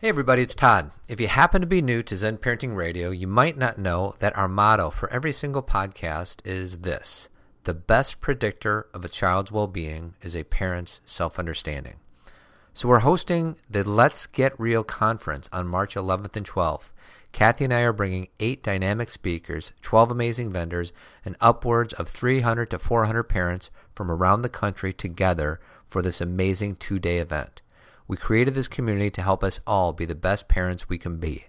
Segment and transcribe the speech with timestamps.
[0.00, 0.92] Hey everybody, it's Todd.
[1.10, 4.34] If you happen to be new to Zen Parenting Radio, you might not know that
[4.34, 7.28] our motto for every single podcast is this
[7.64, 11.96] The best predictor of a child's well being is a parent's self understanding.
[12.72, 16.92] So we're hosting the Let's Get Real conference on March 11th and 12th.
[17.32, 20.92] Cathy and I are bringing eight dynamic speakers, 12 amazing vendors,
[21.26, 26.76] and upwards of 300 to 400 parents from around the country together for this amazing
[26.76, 27.60] two day event.
[28.10, 31.44] We created this community to help us all be the best parents we can be.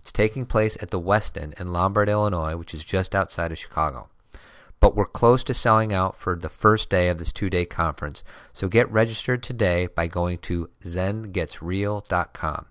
[0.00, 4.08] It's taking place at the Westin in Lombard, Illinois, which is just outside of Chicago.
[4.80, 8.24] But we're close to selling out for the first day of this two day conference,
[8.54, 12.66] so get registered today by going to zengetsreal.com.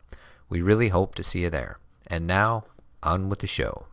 [0.49, 1.77] We really hope to see you there.
[2.07, 2.63] And now,
[3.03, 3.85] on with the show.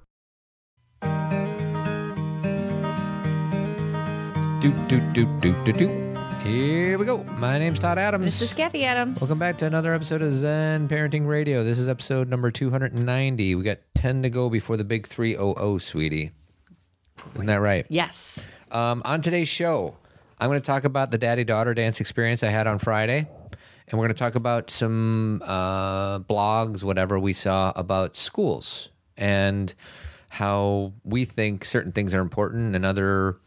[4.63, 6.04] Do, do, do, do, do, do.
[6.45, 7.25] Here we go.
[7.25, 8.27] My name's Todd Adams.
[8.27, 9.19] This is Cathy Adams.
[9.19, 11.65] Welcome back to another episode of Zen Parenting Radio.
[11.65, 13.55] This is episode number 290.
[13.55, 16.33] We got 10 to go before the big 300, sweetie.
[17.35, 17.87] Isn't that right?
[17.89, 18.47] Yes.
[18.71, 19.97] Um, on today's show,
[20.39, 23.27] I'm going to talk about the daddy daughter dance experience I had on Friday.
[23.89, 29.73] And we're going to talk about some uh, blogs, whatever we saw about schools and
[30.29, 33.39] how we think certain things are important and other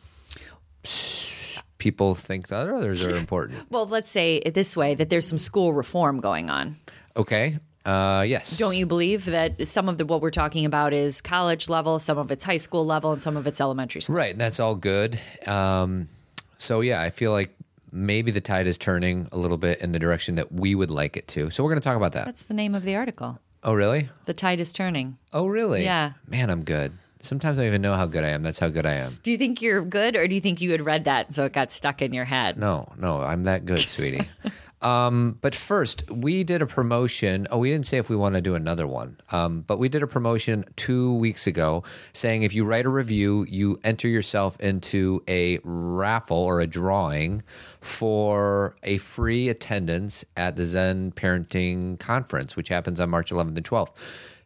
[1.88, 3.71] people think that others are important.
[3.71, 6.75] Well, let's say it this way that there's some school reform going on.
[7.16, 7.59] Okay.
[7.85, 8.57] Uh, yes.
[8.57, 12.17] Don't you believe that some of the what we're talking about is college level, some
[12.17, 14.17] of it's high school level, and some of it's elementary school?
[14.17, 14.38] Right.
[14.38, 15.17] That's all good.
[15.45, 16.09] Um,
[16.57, 17.52] so, yeah, I feel like
[17.94, 21.16] maybe the tide is turning a little bit in the direction that we would like
[21.16, 21.49] it to.
[21.51, 22.25] So, we're going to talk about that.
[22.25, 23.39] That's the name of the article.
[23.63, 24.09] Oh, really?
[24.25, 25.17] The tide is turning.
[25.31, 25.85] Oh, really?
[25.85, 26.11] Yeah.
[26.27, 26.91] Man, I'm good.
[27.21, 28.43] Sometimes I don't even know how good I am.
[28.43, 29.17] That's how good I am.
[29.23, 31.53] Do you think you're good, or do you think you had read that so it
[31.53, 32.57] got stuck in your head?
[32.57, 34.29] No, no, I'm that good, sweetie.
[34.81, 37.47] um, but first, we did a promotion.
[37.49, 40.03] Oh, we didn't say if we want to do another one, um, but we did
[40.03, 45.23] a promotion two weeks ago saying if you write a review, you enter yourself into
[45.27, 47.41] a raffle or a drawing
[47.81, 53.66] for a free attendance at the Zen Parenting Conference, which happens on March 11th and
[53.66, 53.95] 12th.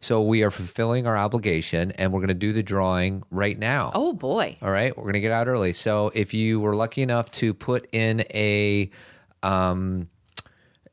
[0.02, 3.92] So we are fulfilling our obligation and we're going to do the drawing right now.
[3.94, 4.56] Oh boy.
[4.60, 5.72] All right, we're going to get out early.
[5.72, 8.90] So if you were lucky enough to put in a
[9.44, 10.08] um,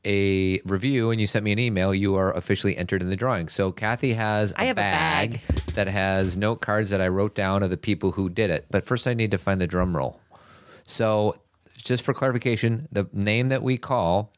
[0.06, 3.50] a review and you sent me an email, you are officially entered in the drawing.
[3.50, 5.66] So Cathy has a I have a bag, bag.
[5.74, 8.68] that has note cards that I wrote down of the people who did it.
[8.70, 10.20] But first, I need to find the drum roll.
[10.86, 11.36] So
[11.76, 14.34] just for clarification, the name that we call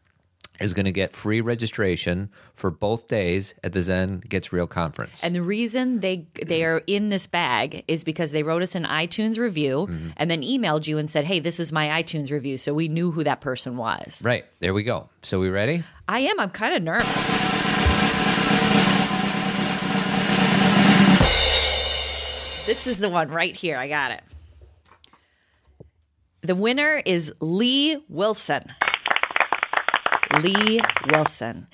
[0.62, 5.24] is going to get free registration for both days at the Zen Gets Real conference.
[5.24, 8.84] And the reason they they are in this bag is because they wrote us an
[8.86, 10.10] iTunes review Mm-hmm.
[10.18, 13.12] and then emailed you and said, "Hey, this is my iTunes review," so we knew
[13.12, 14.22] who that person was.
[14.24, 15.10] right, there we go.
[15.22, 15.84] So we ready?
[16.08, 16.40] I am.
[16.40, 17.08] I'm kind of nervous.
[22.68, 23.76] This is the one right here.
[23.78, 24.22] I got it.
[26.42, 28.72] The winner is Leigh Wilson.
[30.40, 31.68] Leigh Wilson.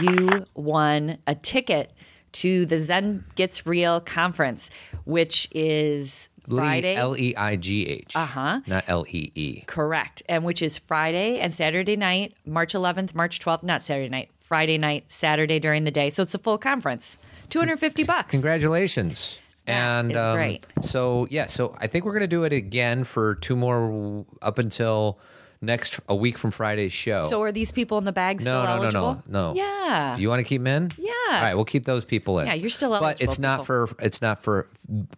[0.00, 1.92] You won a ticket
[2.32, 4.70] to the Zen Gets Real conference,
[5.04, 6.94] which is Friday.
[6.94, 8.14] L E I G H.
[8.16, 8.60] Uh Uh-huh.
[8.66, 9.62] Not L E E.
[9.66, 10.22] Correct.
[10.28, 14.78] And which is Friday and Saturday night, March 11th, March 12th, not Saturday night, Friday
[14.78, 16.10] night, Saturday during the day.
[16.10, 17.18] So it's a full conference.
[17.50, 18.30] 250 bucks.
[18.30, 19.38] Congratulations.
[19.66, 20.66] That and um, great.
[20.80, 25.18] So yeah, so I think we're gonna do it again for two more up until
[25.60, 27.22] next a week from Friday's show.
[27.28, 29.22] So are these people in the bag still no, no, no, eligible?
[29.26, 29.54] no, no.
[29.54, 30.16] Yeah.
[30.16, 30.90] You want to keep them in?
[30.98, 31.12] Yeah.
[31.30, 32.46] All right, we'll keep those people in.
[32.46, 33.06] Yeah, you're still eligible.
[33.06, 33.86] But eligible, it's not people.
[33.86, 34.68] for it's not for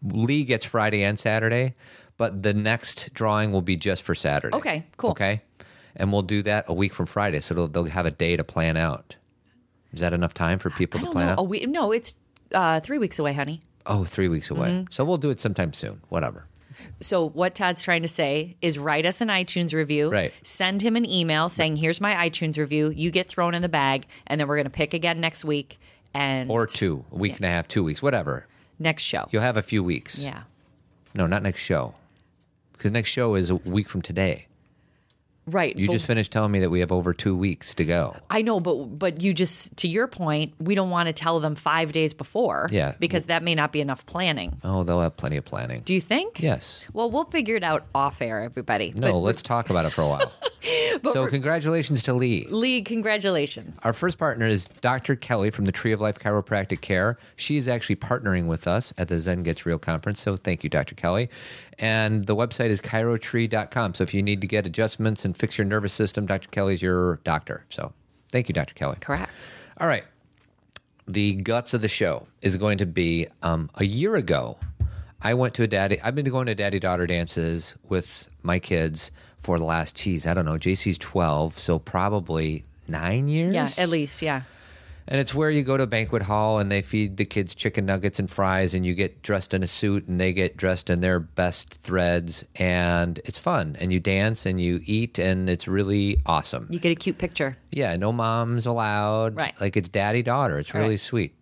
[0.03, 1.75] Leigh gets Friday and Saturday,
[2.17, 4.56] but the next drawing will be just for Saturday.
[4.56, 5.11] Okay, cool.
[5.11, 5.43] Okay,
[5.97, 8.45] and we'll do that a week from Friday, so they'll, they'll have a day to
[8.45, 9.17] plan out.
[9.93, 11.33] Is that enough time for people to plan know.
[11.33, 11.39] out?
[11.41, 12.15] Oh, we, no, it's
[12.53, 13.62] uh, three weeks away, honey.
[13.87, 14.69] Oh, three weeks away.
[14.69, 14.84] Mm-hmm.
[14.91, 16.01] So we'll do it sometime soon.
[16.11, 16.47] Whatever.
[17.00, 20.10] So what Todd's trying to say is write us an iTunes review.
[20.10, 20.32] Right.
[20.44, 24.06] Send him an email saying, "Here's my iTunes review." You get thrown in the bag,
[24.26, 25.78] and then we're going to pick again next week
[26.15, 28.47] and Or two, a week and a half, two weeks, whatever.
[28.78, 29.28] next show.
[29.30, 30.18] You'll have a few weeks.
[30.18, 30.42] Yeah.
[31.15, 31.94] No, not next show.
[32.72, 34.47] Because next show is a week from today.
[35.47, 35.77] Right.
[35.77, 38.15] You just finished telling me that we have over two weeks to go.
[38.28, 41.54] I know, but but you just to your point, we don't want to tell them
[41.54, 42.69] five days before.
[42.71, 42.95] Yeah.
[43.01, 44.59] Because that may not be enough planning.
[44.63, 45.83] Oh, they'll have plenty of planning.
[45.84, 46.41] Do you think?
[46.41, 46.84] Yes.
[46.92, 48.92] Well, we'll figure it out off air, everybody.
[48.97, 50.33] No, But let's talk about it for a while.
[51.13, 52.47] so, congratulations to Leigh.
[52.51, 53.78] Leigh, congratulations.
[53.83, 55.16] Our first partner is Dr.
[55.16, 57.19] Kelly from the Tree of Life Chiropractic Care.
[57.36, 60.21] She is actually partnering with us at the Zen Gets Real conference.
[60.21, 60.95] So thank you, Dr.
[60.95, 61.31] Kelly.
[61.78, 63.95] And the website is chirotree.com.
[63.95, 66.49] So if you need to get adjustments and fix your nervous system, Dr.
[66.49, 67.65] Kelly's your doctor.
[67.71, 67.93] So
[68.31, 68.75] thank you, Dr.
[68.75, 68.97] Kelly.
[69.01, 69.51] Correct.
[69.78, 70.05] All right.
[71.09, 74.59] the guts of the show is going to be um, a year ago.
[75.22, 76.01] I went to a daddy.
[76.03, 79.97] I've been going to daddy daughter dances with my kids for the last.
[79.97, 80.55] Geez, I don't know.
[80.55, 83.53] JC's twelve, so probably nine years.
[83.53, 84.43] Yeah, at least, yeah.
[85.08, 87.84] And it's where you go to a banquet hall and they feed the kids chicken
[87.86, 91.00] nuggets and fries, and you get dressed in a suit and they get dressed in
[91.00, 93.76] their best threads, and it's fun.
[93.80, 96.66] And you dance and you eat, and it's really awesome.
[96.70, 97.56] You get a cute picture.
[97.72, 99.36] Yeah, no moms allowed.
[99.36, 99.54] Right.
[99.60, 100.58] Like it's daddy daughter.
[100.58, 101.00] It's really Right.
[101.00, 101.34] sweet.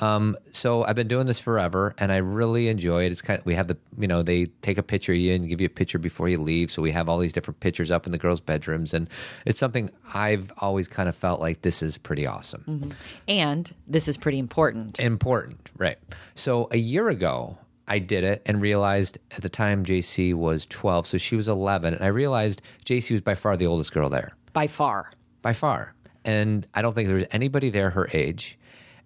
[0.00, 3.12] Um, so I've been doing this forever, and I really enjoy it.
[3.12, 5.48] It's kind of we have the you know they take a picture of you and
[5.48, 6.70] give you a picture before you leave.
[6.70, 9.08] So we have all these different pictures up in the girls' bedrooms, and
[9.46, 12.92] it's something I've always kind of felt like this is pretty awesome,
[13.28, 15.00] And this is pretty important.
[15.00, 15.98] important, right?
[16.34, 17.58] So a year ago.
[17.88, 21.92] I did it and realized at the time JC was 12, so she was 11.
[21.94, 24.30] And I realized JC was by far the oldest girl there.
[24.52, 25.10] by far.
[25.42, 25.92] by far.
[26.24, 28.56] And I don't think there was anybody there her age.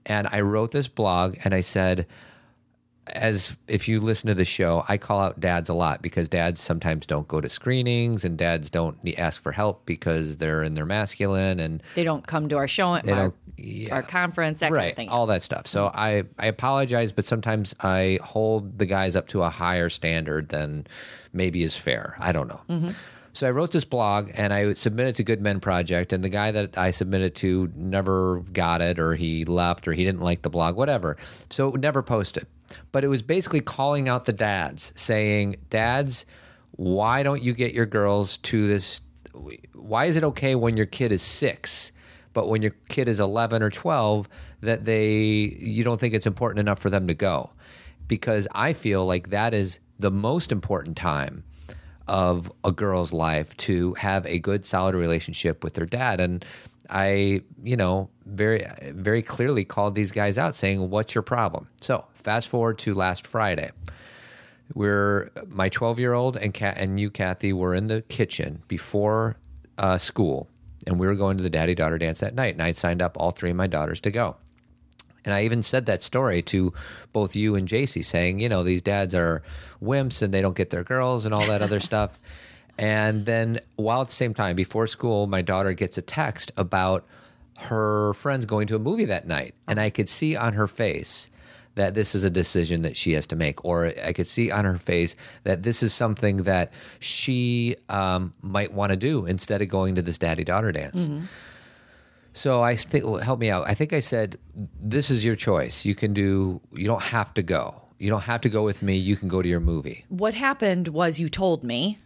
[0.06, 2.06] And I wrote this blog and I said,
[3.08, 6.60] as if you listen to the show, I call out dads a lot because dads
[6.60, 10.86] sometimes don't go to screenings and dads don't ask for help because they're in their
[10.86, 13.94] masculine and They don't come to our show, our, yeah.
[13.94, 15.08] our conference, that kind right of thing.
[15.10, 15.66] all that stuff.
[15.66, 20.48] So I I apologize, but sometimes I hold the guys up to a higher standard
[20.48, 20.86] than
[21.34, 22.16] maybe is fair.
[22.18, 22.60] I don't know.
[22.70, 22.90] Mm-hmm.
[23.34, 26.52] So I wrote this blog and I submitted to Good Men Project, and the guy
[26.52, 30.50] that I submitted to never got it, or he left, or he didn't like the
[30.50, 31.16] blog, whatever.
[31.50, 32.46] So it never posted.
[32.92, 36.26] But it was basically calling out the dads, saying, "Dads,
[36.76, 39.00] why don't you get your girls to this?
[39.72, 41.90] Why is it okay when your kid is six,
[42.34, 44.28] but when your kid is eleven or twelve,
[44.60, 47.50] that they you don't think it's important enough for them to go?"
[48.06, 51.42] Because I feel like that is the most important time
[52.06, 56.20] of a girl's life to have a good solid relationship with their dad.
[56.20, 56.44] And
[56.90, 58.62] i you know very
[58.92, 61.66] very clearly called these guys out saying what's your problem?
[61.80, 63.70] So fast forward to last friday.
[64.74, 69.36] We're my 12 year old and Kat and you cathy were in the kitchen before
[69.78, 70.48] uh, school
[70.86, 73.16] and we were going to the daddy daughter dance that night and i signed up
[73.18, 74.36] all three of my daughters to go
[75.24, 76.72] and I even said that story to
[77.12, 79.42] both you and JC, saying, you know, these dads are
[79.82, 82.18] wimps and they don't get their girls and all that other stuff.
[82.76, 87.06] And then, while at the same time, before school, my daughter gets a text about
[87.56, 89.54] her friends going to a movie that night.
[89.68, 91.30] And I could see on her face
[91.76, 93.64] that this is a decision that she has to make.
[93.64, 98.72] Or I could see on her face that this is something that she um, might
[98.72, 101.08] want to do instead of going to this daddy daughter dance.
[102.34, 103.66] So I think well, help me out.
[103.68, 104.38] I think I said
[104.80, 105.84] this is your choice.
[105.84, 106.60] You can do.
[106.72, 107.80] You don't have to go.
[107.98, 108.96] You don't have to go with me.
[108.96, 110.04] You can go to your movie.
[110.08, 111.96] What happened was you told me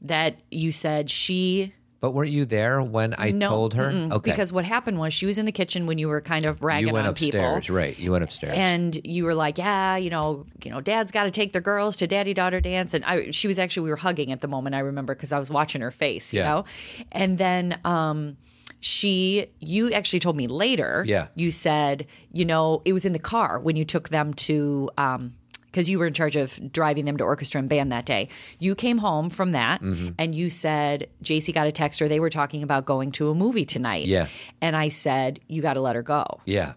[0.00, 3.90] that you said she But weren't you there when I no, told her?
[3.90, 4.30] Okay.
[4.30, 6.86] because what happened was she was in the kitchen when you were kind of ragging
[6.88, 7.76] you went on upstairs, people.
[7.76, 7.98] right?
[7.98, 8.56] You went upstairs.
[8.56, 11.96] and you were like, "Yeah, you know, you know, Dad's got to take their girls
[11.98, 14.76] to daddy daughter dance." And I, she was actually we were hugging at the moment.
[14.76, 16.48] I remember because I was watching her face, you Yeah.
[16.50, 16.64] know.
[17.10, 18.36] And then um,
[18.82, 21.02] she, you actually told me later.
[21.06, 21.28] Yeah.
[21.34, 24.90] you said, you know, it was in the car when you took them to.
[24.98, 25.34] Um,
[25.66, 28.28] because you were in charge of driving them to orchestra and band that day.
[28.58, 30.10] You came home from that Mm-hmm.
[30.18, 32.08] and you said, JC got a text her.
[32.08, 34.04] They were talking about going to a movie tonight.
[34.06, 34.26] Yeah.
[34.60, 36.40] And I said, You got to let her go.
[36.44, 36.74] yeah.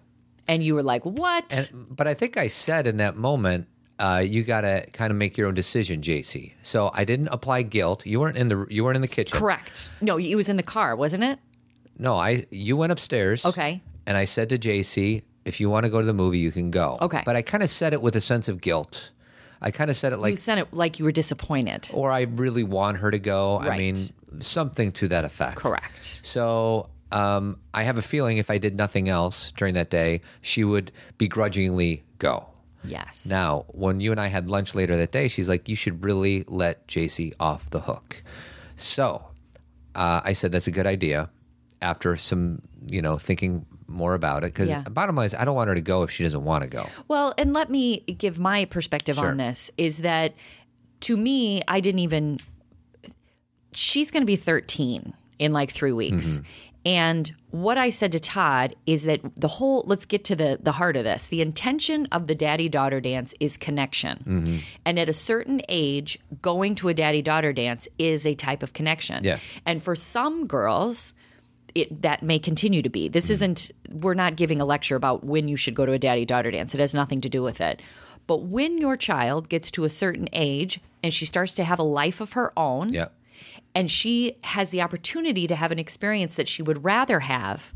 [0.47, 1.51] And you were like, What?
[1.53, 3.67] And, but I think I said in that moment,
[3.99, 6.53] uh, you got to kind of make your own decision, JC.
[6.61, 8.05] So I didn't apply guilt.
[8.05, 9.37] You weren't in the you weren't in the kitchen.
[9.37, 9.89] Correct.
[9.99, 11.37] No, it was in the car, wasn't it?
[11.97, 13.45] No, I you went upstairs.
[13.45, 13.81] Okay.
[14.07, 16.71] And I said to JC, if you want to go to the movie, you can
[16.71, 16.97] go.
[17.01, 17.23] Okay.
[17.25, 19.11] But I kind of said it with a sense of guilt.
[19.61, 21.89] I kind of said it like you sent it like you were disappointed.
[21.93, 23.57] or I really want her to go.
[23.57, 23.95] I mean,
[24.39, 25.57] something to that effect.
[25.57, 26.19] Correct.
[26.23, 30.63] So um, I have a feeling if I did nothing else during that day, she
[30.63, 32.45] would begrudgingly go.
[32.83, 33.25] Yes.
[33.25, 36.43] Now, when you and I had lunch later that day, she's like, "You should really
[36.47, 38.21] let JC off the hook."
[38.75, 39.25] So
[39.95, 41.29] uh, I said, "That's a good idea."
[41.85, 44.81] After some, you know, thinking more about it, because Yeah.
[44.81, 46.87] bottom line is, I don't want her to go if she doesn't want to go.
[47.07, 49.29] Well, and let me give my perspective Sure.
[49.29, 50.33] on this is that
[51.01, 52.39] to me, I didn't even.
[53.73, 56.25] She's going to be 13 in like three weeks.
[56.35, 56.43] Mm-hmm.
[56.87, 60.71] And what I said to Todd is that the whole, let's get to the, the
[60.71, 61.27] heart of this.
[61.27, 64.17] The intention of the daddy daughter dance is connection.
[64.19, 64.57] Mm-hmm.
[64.85, 68.73] And at a certain age, going to a daddy daughter dance is a type of
[68.73, 69.23] connection.
[69.23, 69.39] Yeah.
[69.65, 71.13] And for some girls,
[71.75, 73.07] it, that may continue to be.
[73.07, 73.33] This mm-hmm.
[73.33, 76.49] isn't, we're not giving a lecture about when you should go to a daddy daughter
[76.49, 76.73] dance.
[76.73, 77.81] It has nothing to do with it.
[78.27, 81.83] But when your child gets to a certain age and she starts to have a
[81.83, 83.09] life of her own, Yeah.
[83.75, 87.71] and she has the opportunity to have an experience that she would rather have,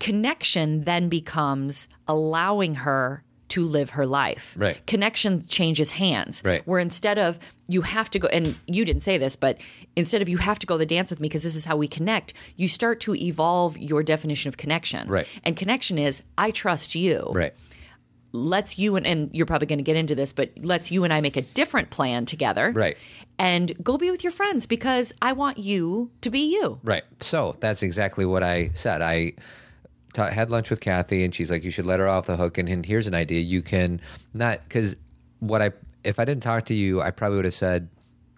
[0.00, 4.54] Connection then becomes allowing her to live her life.
[4.56, 4.84] Right.
[4.86, 6.42] Connection changes hands.
[6.44, 6.66] Right.
[6.66, 9.58] Where instead of you have to go, and you didn't say this, but
[9.96, 11.86] instead of you have to go the dance with me because this is how we
[11.86, 15.08] connect, you start to evolve your definition of connection.
[15.08, 15.26] Right.
[15.44, 17.54] And connection is I trust you Right.
[18.32, 21.12] let's you and, and you're probably going to get into this, but let's you and
[21.12, 22.72] I make a different plan together.
[22.72, 22.96] Right.
[23.38, 26.80] And go be with your friends because I want you to be you.
[26.82, 27.04] Right.
[27.20, 29.02] So that's exactly what I said.
[29.02, 29.34] I
[30.14, 32.56] ta had lunch with Cathy, and she's like, "You should let her off the hook."
[32.56, 34.00] And, and here's an idea: you can
[34.32, 34.96] not because
[35.40, 35.72] what I
[36.04, 37.88] if I didn't talk to you, I probably would have said,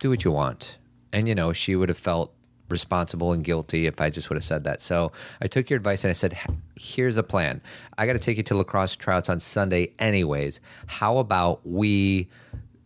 [0.00, 0.78] "Do what you want,"
[1.12, 2.32] and you know, she would have felt
[2.68, 4.82] responsible and guilty if I just would have said that.
[4.82, 6.36] So I took your advice and I said,
[6.76, 7.60] "Here's a plan.
[7.96, 10.60] I got to take you to lacrosse tryouts on Sunday, anyways.
[10.86, 12.28] How about we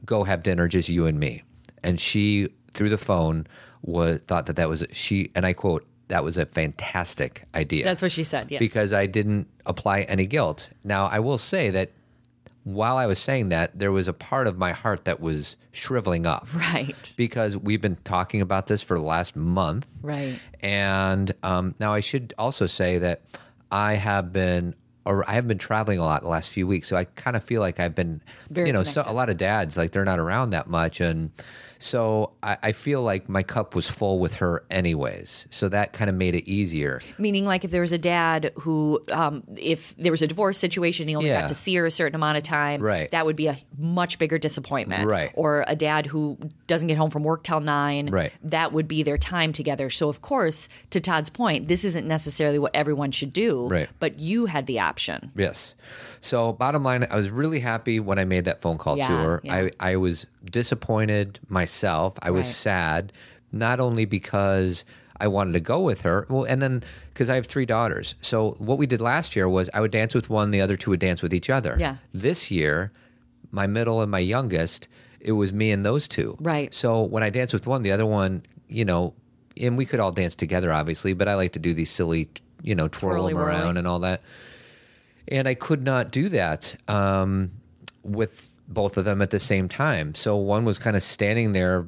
[0.05, 1.43] go have dinner, just you and me?"
[1.83, 3.47] And she, through the phone,
[3.83, 8.03] was thought that that was she, and I quote, "That was a fantastic idea." That's
[8.03, 8.51] what she said.
[8.51, 8.59] Yeah.
[8.59, 10.71] because I didn't apply any guilt.
[10.85, 11.91] Now, I will say that
[12.65, 16.27] while I was saying that, there was a part of my heart that was shriveling
[16.27, 16.47] up.
[16.55, 17.15] right.
[17.17, 19.87] Because we've been talking about this for the last month.
[20.03, 20.39] Right.
[20.61, 23.23] And um, now I should also say that
[23.71, 24.75] I have been.
[25.07, 27.43] Or I have been traveling a lot the last few weeks, so I kind of
[27.43, 30.21] feel like I've been, Very you know, so, a lot of dads like they're not
[30.21, 31.31] around that much, and
[31.83, 35.47] so I, I feel like my cup was full with her anyways.
[35.51, 37.01] So that kind of made it easier.
[37.19, 41.09] Meaning, like, if there was a dad who, um, if there was a divorce situation,
[41.09, 41.41] he only Yeah.
[41.41, 43.11] got to see her a certain amount of time, Right.
[43.11, 45.09] that would be a much bigger disappointment.
[45.09, 45.31] Right.
[45.35, 48.33] Or a dad who doesn't get home from work till nine, Right.
[48.45, 49.89] that would be their time together.
[49.91, 53.89] So, of course, to Todd's point, this isn't necessarily what everyone should do, Right.
[53.99, 55.33] but you had the option.
[55.35, 55.75] Yes.
[56.21, 59.41] So bottom line, I was really happy when I made that phone call to her.
[59.43, 59.55] yeah.
[59.81, 62.15] I, I was disappointed myself.
[62.21, 62.55] I was Right.
[62.55, 63.13] sad,
[63.53, 64.85] not only because
[65.19, 68.15] I wanted to go with her, well, and then because I have three daughters.
[68.21, 70.91] So what we did last year was I would dance with one, the other two
[70.91, 71.77] would dance with each other.
[71.79, 71.97] Yeah.
[72.15, 72.93] This year,
[73.51, 74.89] my middle and my youngest,
[75.21, 76.37] it was me and those two.
[76.41, 76.73] Right.
[76.73, 79.13] So when I danced with one, the other one, you know,
[79.57, 82.29] and we could all dance together, obviously, but I like to do these silly,
[82.63, 83.51] you know, twirl them Twirly-whirly.
[83.61, 84.23] around and all that
[85.31, 87.51] and I could not do that um,
[88.03, 90.15] with both of them at the same time.
[90.15, 91.87] So one was kind of standing there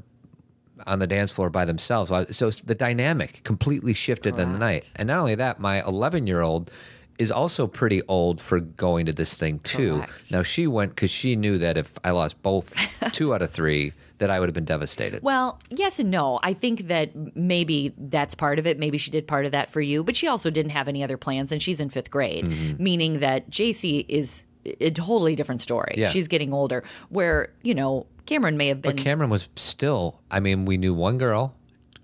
[0.86, 2.36] on the dance floor by themselves.
[2.36, 4.90] So the dynamic completely shifted in the night.
[4.96, 6.70] And not only that, my 11 year old
[7.18, 9.96] is also pretty old for going to this thing too.
[9.96, 10.32] Correct.
[10.32, 12.74] Now she went because she knew that if I lost both
[13.12, 15.22] two out of three, that I would have been devastated.
[15.22, 16.40] Well, yes and no.
[16.42, 18.78] I think that maybe that's part of it.
[18.78, 21.16] Maybe she did part of that for you, but she also didn't have any other
[21.18, 22.82] plans, and she's in fifth grade, Mm-hmm.
[22.82, 25.92] meaning that JC is a totally different story.
[25.96, 26.10] Yeah.
[26.10, 28.96] She's getting older, where, you know, Cameron may have been.
[28.96, 30.20] But Cameron was still.
[30.30, 31.54] I mean, we knew one girl.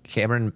[0.03, 0.51] Cameron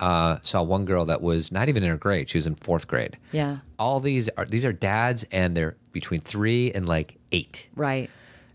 [0.00, 2.28] uh, saw one girl that was not even in her grade.
[2.30, 3.16] She was in fourth grade.
[3.32, 7.68] yeah, All these are these are dads, and they're between three and like eight.
[7.74, 8.10] right.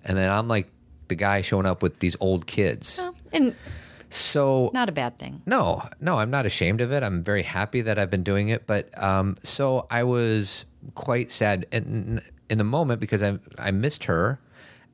[0.05, 0.69] And then I'm like
[1.07, 3.03] the guy showing up with these old kids.
[3.33, 3.55] And
[4.09, 5.41] So not a bad thing.
[5.45, 7.03] no, no, I'm not ashamed of it.
[7.03, 8.65] I'm very happy that I've been doing it.
[8.67, 14.05] But um, so I was quite sad in, in the moment because I I missed
[14.05, 14.39] her.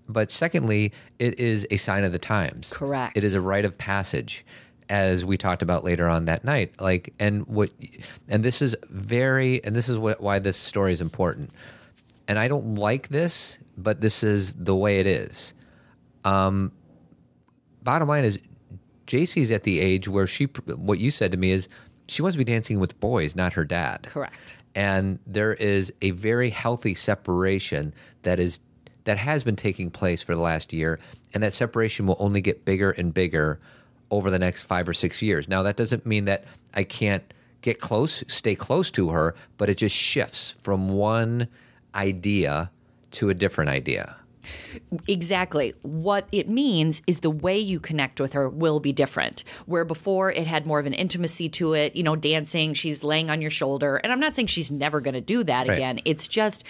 [0.10, 2.74] But secondly, it is a sign of the times.
[2.74, 3.15] Correct.
[3.15, 4.46] It is a rite of passage,
[4.89, 6.74] as we talked about later on that night.
[6.82, 7.70] Like, and what,
[8.27, 11.51] and this is very, and this is what why this story is important.
[12.27, 15.53] And I don't like this, but this is the way it is
[16.25, 16.72] Um,
[17.84, 18.39] bottom line is
[19.08, 21.68] JC's at the age where she what you said to me is
[22.08, 24.08] she wants to be dancing with boys, not her dad.
[24.10, 24.56] Correct.
[24.75, 28.60] And there is a very healthy separation that is
[29.06, 31.00] that has been taking place for the last year
[31.34, 33.60] and that separation will only get bigger and bigger
[34.12, 35.50] over the next 5 or 6 years.
[35.50, 37.24] Now that doesn't mean that I can't
[37.62, 41.48] get close, stay close to her, but it just shifts from one
[41.96, 42.72] idea
[43.12, 44.15] to a different idea.
[45.07, 45.73] Exactly.
[45.81, 49.43] What it means is the way you connect with her will be different.
[49.65, 53.29] Where before it had more of an intimacy to it, you know, dancing, she's laying
[53.29, 53.97] on your shoulder.
[53.97, 55.75] And I'm not saying she's never going to do that Right.
[55.75, 56.00] again.
[56.05, 56.63] It's just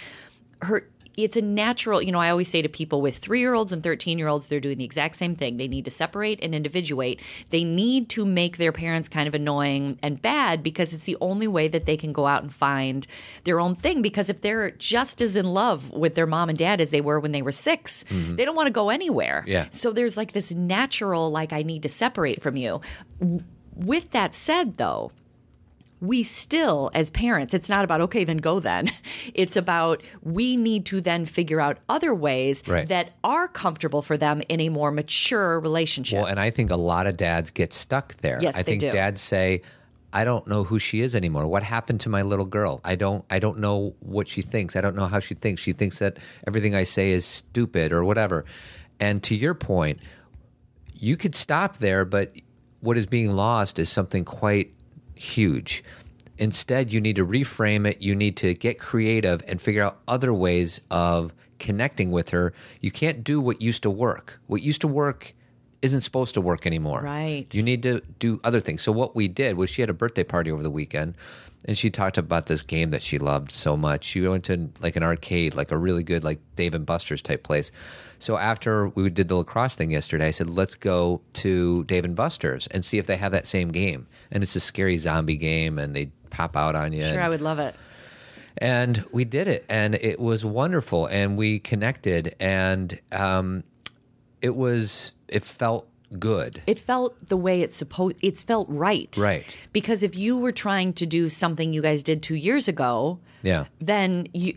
[0.62, 4.48] her it's a natural, you know, I always say to people with 3-year-olds and 13-year-olds
[4.48, 5.58] they're doing the exact same thing.
[5.58, 7.20] They need to separate and individuate.
[7.50, 11.48] They need to make their parents kind of annoying and bad because it's the only
[11.48, 13.05] way that they can go out and find
[13.43, 16.82] their own thing because if they're just as in love with their mom and dad
[16.82, 18.36] as they were when they were 6, mm-hmm.
[18.36, 19.43] they don't want to go anywhere.
[19.48, 19.67] Yeah.
[19.70, 22.82] So there's like this natural like I need to separate from you.
[23.75, 25.12] With that said though,
[26.04, 28.92] we still, as parents, it's not about, okay, then go then.
[29.34, 32.88] It's about we need to then figure out other ways Right.
[32.90, 36.18] that are comfortable for them in a more mature relationship.
[36.18, 38.40] Well, and I think a lot of dads get stuck there.
[38.42, 38.92] Yes, I they think do.
[38.92, 39.62] dads say,
[40.12, 41.48] I don't know who she is anymore.
[41.48, 42.82] What happened to my little girl?
[42.84, 44.76] I don't I don't know what she thinks.
[44.76, 45.62] I don't know how she thinks.
[45.62, 48.44] She thinks that everything I say is stupid or whatever.
[49.00, 50.00] And to your point,
[51.00, 52.36] you could stop there, but
[52.82, 54.74] what is being lost is something quite
[55.24, 55.84] huge.
[56.38, 58.01] Instead, you need to reframe it.
[58.01, 62.53] You need to get creative and figure out other ways of connecting with her.
[62.82, 64.42] You can't do what used to work.
[64.48, 65.34] What used to work
[65.84, 67.02] isn't supposed to work anymore.
[67.04, 67.46] Right.
[67.54, 68.82] You need to do other things.
[68.82, 71.16] So what we did was she had a birthday party over the weekend
[71.66, 74.04] and she talked about this game that she loved so much.
[74.06, 77.44] She went to like an arcade, like a really good like Dave and Buster's type
[77.44, 77.72] place.
[78.20, 82.16] So after we did the lacrosse thing yesterday, I said, "Let's go to Dave and
[82.16, 85.78] Buster's and see if they have that same game." And it's a scary zombie game
[85.78, 87.04] and they pop out on you.
[87.04, 87.75] Sure, and- I would love it.
[88.58, 93.63] and we did it and it was wonderful and we connected and um,
[94.42, 95.88] it was it felt
[96.20, 98.18] good It felt the way it's supposed.
[98.22, 99.16] It's felt right.
[99.18, 99.44] Right.
[99.72, 103.66] Because if you were trying to do something you guys did two years ago, yeah.
[103.80, 104.54] then you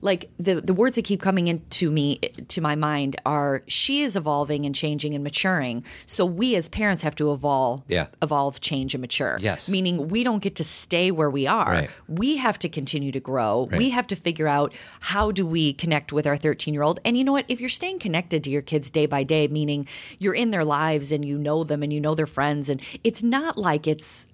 [0.00, 2.18] like the the words that keep coming into me
[2.48, 5.84] to my mind are she is evolving and changing and maturing.
[6.06, 8.06] So we as parents have to evolve Yeah.
[8.22, 9.36] evolve change and mature.
[9.40, 9.68] Yes.
[9.68, 11.70] meaning we don't get to stay where we are.
[11.70, 11.90] Right.
[12.08, 13.68] we have to continue to grow.
[13.76, 17.16] We have to figure out how do we connect with our 13 year old and
[17.16, 17.44] you know what?
[17.48, 19.86] If you're staying connected to your kids day by day meaning
[20.18, 23.22] you're in their lives and you know them and you know their friends and it's
[23.22, 24.26] not like it's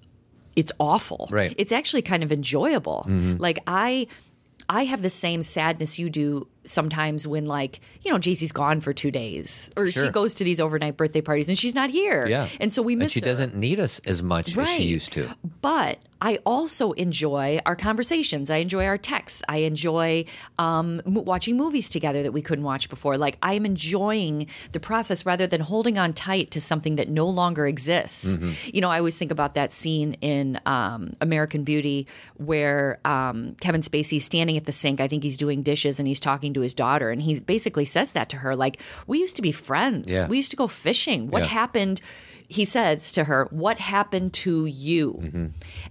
[0.57, 1.29] it's awful.
[1.31, 1.51] Right.
[1.51, 1.61] Mm-hmm.
[1.61, 3.05] It's actually kind of enjoyable.
[3.39, 4.09] Like I
[4.69, 8.93] I have the same sadness you do sometimes when like, you know, JC's gone for
[8.93, 12.27] 2 days or she goes to these overnight birthday parties and she's not here.
[12.27, 13.27] yeah And so we miss and she her.
[13.27, 15.29] doesn't need us as much as she used to
[15.63, 18.51] But I also enjoy our conversations.
[18.51, 19.43] I enjoy our texts.
[19.51, 20.25] I enjoy
[20.59, 23.19] um, watching movies together that we couldn't watch before.
[23.19, 27.67] Like I'm enjoying the process rather than holding on tight to something that no longer
[27.67, 28.39] exists.
[28.73, 32.07] You know, I always think about that scene in um, American Beauty
[32.39, 35.01] where um, Kevin Spacey's standing at the sink.
[35.03, 38.13] I think he's doing dishes and he's talking to his daughter, and he basically says
[38.13, 40.11] that to her, like, "We used to be friends.
[40.13, 40.27] Yeah.
[40.27, 41.31] We used to go fishing.
[41.31, 41.49] What Yeah.
[41.49, 42.01] happened?"
[42.49, 45.15] he says to her, What happened to you?
[45.15, 45.47] Mm-hmm.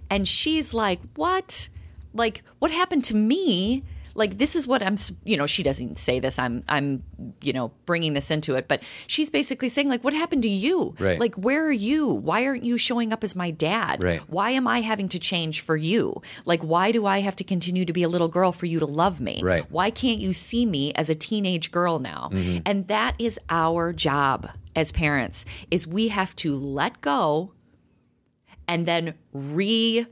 [0.08, 1.68] And she's like, What?
[2.14, 3.82] Like, what happened to me?
[4.16, 5.46] Like this is what I'm, you know.
[5.46, 6.38] She doesn't say this.
[6.38, 7.02] I'm, I'm,
[7.42, 8.66] you know, bringing this into it.
[8.68, 10.94] But she's basically saying, like, what happened to you?
[10.98, 11.20] Right.
[11.20, 12.08] Like, where are you?
[12.08, 14.02] Why aren't you showing up as my dad?
[14.02, 14.20] Right.
[14.28, 16.20] Why am I having to change for you?
[16.44, 18.86] Like, why do I have to continue to be a little girl for you to
[18.86, 19.40] love me?
[19.42, 19.70] Right.
[19.70, 22.30] Why can't you see me as a teenage girl now?
[22.32, 22.62] Mm-hmm.
[22.64, 27.52] And that is our job as parents is we have to let go
[28.68, 30.06] and then reconfigure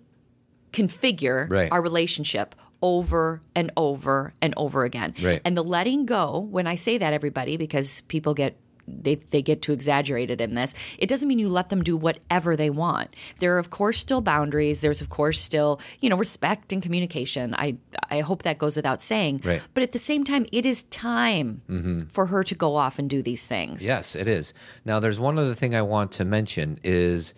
[1.50, 1.70] Right.
[1.72, 2.54] our relationship
[2.84, 5.14] over and over and over again.
[5.22, 5.40] Right.
[5.42, 9.62] And the letting go, when I say that everybody because people get they they get
[9.62, 10.74] too exaggerated in this.
[10.98, 13.16] It doesn't mean you let them do whatever they want.
[13.38, 14.82] There are of course still boundaries.
[14.82, 17.54] There's of course still, you know, respect and communication.
[17.54, 17.78] I
[18.10, 19.40] I hope that goes without saying.
[19.42, 19.62] Right.
[19.72, 23.22] But at the same time, it is time for her to go off and do
[23.22, 23.82] these things.
[23.82, 24.52] Yes, it is.
[24.84, 27.32] Now, there's one other thing I want to mention is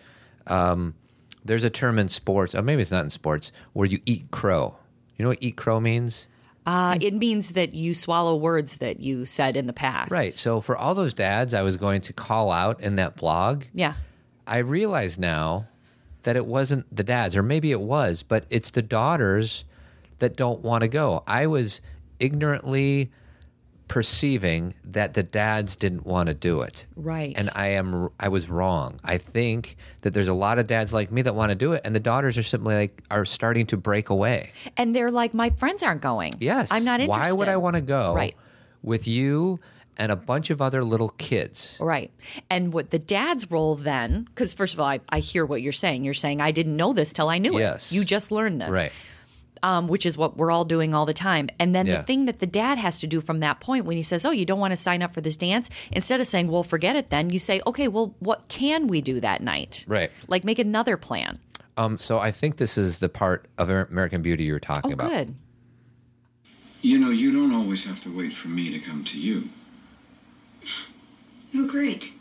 [0.47, 0.95] um,
[1.45, 4.75] there's a term in sports, or maybe it's not in sports, where you eat crow.
[5.17, 6.27] You know what eat crow means?
[6.65, 10.11] Uh, it means that you swallow words that you said in the past.
[10.11, 10.33] Right.
[10.33, 13.93] So for all those dads I was going to call out in that blog, Yeah.
[14.45, 15.67] I realize now
[16.23, 19.63] that it wasn't the dads, or maybe it was, but it's the daughters
[20.19, 21.23] that don't want to go.
[21.27, 21.79] I was
[22.19, 23.11] ignorantly
[23.87, 26.85] perceiving that the dads didn't want to do it.
[26.95, 27.33] Right.
[27.37, 28.99] And I am I was wrong.
[29.03, 31.81] I think that there's a lot of dads like me that want to do it
[31.85, 34.51] and the daughters are simply like are starting to break away.
[34.77, 36.33] And they're like, my friends aren't going.
[36.39, 36.71] Yes.
[36.71, 37.21] I'm not interested.
[37.21, 38.35] Why would I want to go Right.
[38.83, 39.59] with you
[39.99, 41.77] and a bunch of other little kids?
[41.81, 42.11] Right.
[42.49, 45.71] And what the dad's role then, because first of all, I, I hear what you're
[45.73, 46.03] saying.
[46.03, 47.91] You're saying, I didn't know this till I knew Yes.
[47.91, 47.95] it.
[47.95, 48.69] You just learned this.
[48.69, 48.91] Right.
[49.63, 51.49] Um, which is what we're all doing all the time.
[51.59, 51.97] And then Yeah.
[51.97, 54.31] the thing that the dad has to do from that point when he says, Oh,
[54.31, 57.09] you don't want to sign up for this dance, instead of saying, Well, forget it
[57.09, 59.83] then, you say, Okay, well, what can we do that night?
[59.87, 60.11] Right.
[60.27, 61.39] Like make another plan.
[61.77, 64.93] Um, so I think this is the part of American Beauty you were talking Oh,
[64.93, 65.09] about.
[65.11, 65.35] good.
[66.81, 69.49] You know, you don't always have to wait for me to come to you.
[71.55, 72.13] Oh, great.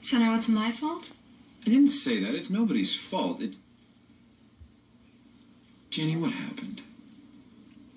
[0.00, 1.10] So now it's my fault?
[1.66, 2.34] I didn't say that.
[2.34, 3.40] It's nobody's fault.
[3.40, 3.58] It's.
[5.90, 6.82] Jenny, what happened?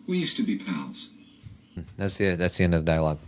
[0.07, 1.09] We used to be pals.
[1.97, 3.19] That's the that's the end of the dialogue.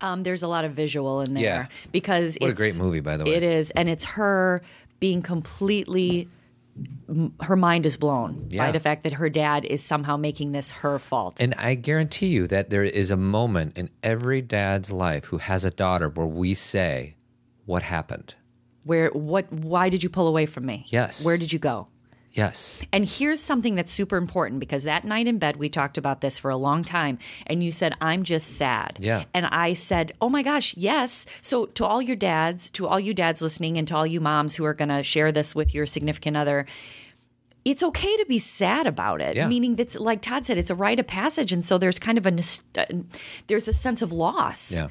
[0.00, 1.66] Um, there's a lot of visual in there Yeah.
[1.92, 3.32] because What a it's, great movie, by the way.
[3.34, 4.60] It is, and it's her
[5.00, 6.28] being completely.
[7.08, 8.66] m- Her mind is blown Yeah.
[8.66, 11.40] by the fact that her dad is somehow making this her fault.
[11.40, 15.64] And I guarantee you that there is a moment in every dad's life who has
[15.64, 17.14] a daughter where we say,
[17.64, 18.34] "What happened?"
[18.82, 19.50] Where what?
[19.52, 20.84] Why did you pull away from me?
[20.88, 21.24] Yes.
[21.24, 21.86] Where did you go?
[22.34, 22.82] Yes.
[22.92, 26.36] And here's something that's super important because that night in bed, we talked about this
[26.36, 27.18] for a long time.
[27.46, 28.98] And you said, I'm just sad.
[29.00, 29.24] Yeah.
[29.32, 31.26] And I said, Oh my gosh, yes.
[31.42, 34.56] So, to all your dads, to all you dads listening, and to all you moms
[34.56, 36.66] who are going to share this with your significant other,
[37.64, 39.36] it's okay to be sad about it.
[39.36, 39.46] Yeah.
[39.46, 41.52] Meaning that's like Todd said, it's a rite of passage.
[41.52, 42.34] And so there's kind of a,
[42.76, 42.84] uh,
[43.46, 44.88] there's a sense of loss Yeah.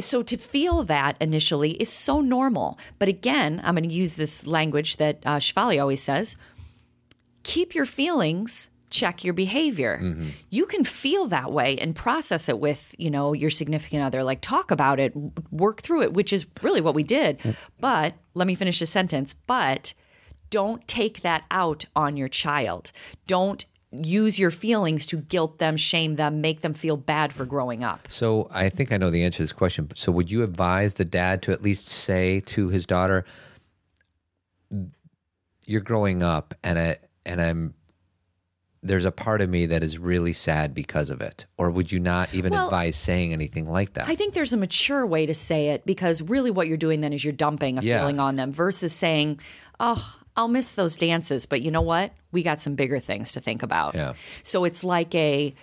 [0.00, 2.78] so to feel that initially is so normal.
[2.98, 6.36] But again, I'm going to use this language that uh, Shefali always says:
[7.44, 10.00] keep your feelings, check your behavior.
[10.02, 10.28] Mm-hmm.
[10.50, 14.24] You can feel that way and process it with you know your significant other.
[14.24, 15.12] Like talk about it,
[15.52, 17.38] work through it, which is really what we did.
[17.40, 17.56] Mm.
[17.80, 19.34] But let me finish the sentence.
[19.46, 19.94] But
[20.50, 22.92] don't take that out on your child.
[23.26, 27.84] Don't use your feelings to guilt them, shame them, make them feel bad for growing
[27.84, 28.06] up.
[28.08, 29.88] So I think I know the answer to this question.
[29.94, 33.24] So would you advise the dad to at least say to his daughter,
[35.66, 37.74] "You're growing up, and I and I'm."
[38.86, 41.46] There's a part of me that is really sad because of it.
[41.56, 44.06] Or would you not even Well, advise saying anything like that?
[44.08, 47.14] I think there's a mature way to say it because really what you're doing then
[47.14, 48.00] is you're dumping a Yeah.
[48.00, 49.40] feeling on them versus saying,
[49.80, 52.12] oh, I'll miss those dances, but you know what?
[52.30, 53.94] We got some bigger things to think about.
[53.94, 54.12] Yeah.
[54.42, 55.54] So it's like a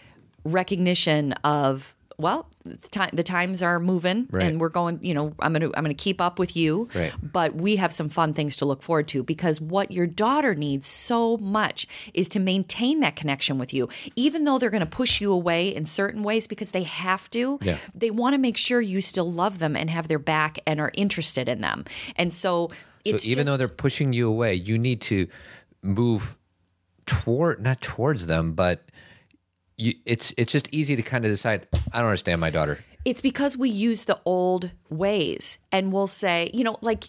[0.43, 4.45] recognition of, well, the, time, the times are moving Right.
[4.45, 7.12] and we're going, you know, I'm going to I'm to keep up with you, Right.
[7.23, 10.88] but we have some fun things to look forward to because what your daughter needs
[10.88, 15.19] so much is to maintain that connection with you even though they're going to push
[15.19, 17.77] you away in certain ways because they have to Yeah.
[17.95, 20.91] they want to make sure you still love them and have their back and are
[20.93, 22.69] interested in them and so so
[23.05, 25.27] it's even though they're pushing you away, you need to
[25.81, 26.38] move
[27.05, 28.86] toward not towards them, but
[29.82, 31.67] you, it's it's just easy to kind of decide.
[31.94, 32.78] I don't understand my daughter.
[33.04, 37.06] It's because we use the old ways and we'll say, you know, like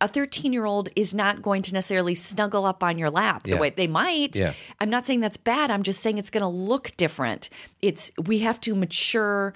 [0.00, 3.50] a 13 year old is not going to necessarily snuggle up on your lap the
[3.52, 3.58] Yeah.
[3.60, 4.36] way they might.
[4.36, 4.52] Yeah.
[4.80, 5.70] I'm not saying that's bad.
[5.70, 7.48] I'm just saying it's going to look different.
[7.80, 9.54] It's, we have to mature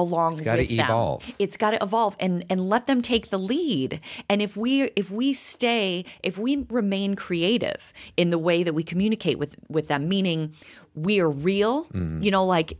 [0.00, 0.80] along it's gotta with them.
[0.80, 1.30] evolve.
[1.38, 4.00] It's got to evolve and and let them take the lead.
[4.28, 8.82] And if we if we stay if we remain creative in the way that we
[8.82, 10.54] communicate with with them, meaning
[10.94, 12.22] we are real, Mm-hmm.
[12.22, 12.76] you know, like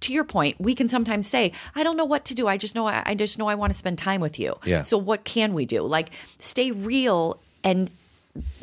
[0.00, 2.46] to your point, we can sometimes say, "I don't know what to do.
[2.46, 4.82] I just know I, I just know I want to spend time with you." Yeah.
[4.82, 5.80] So what can we do?
[5.82, 7.90] Like stay real and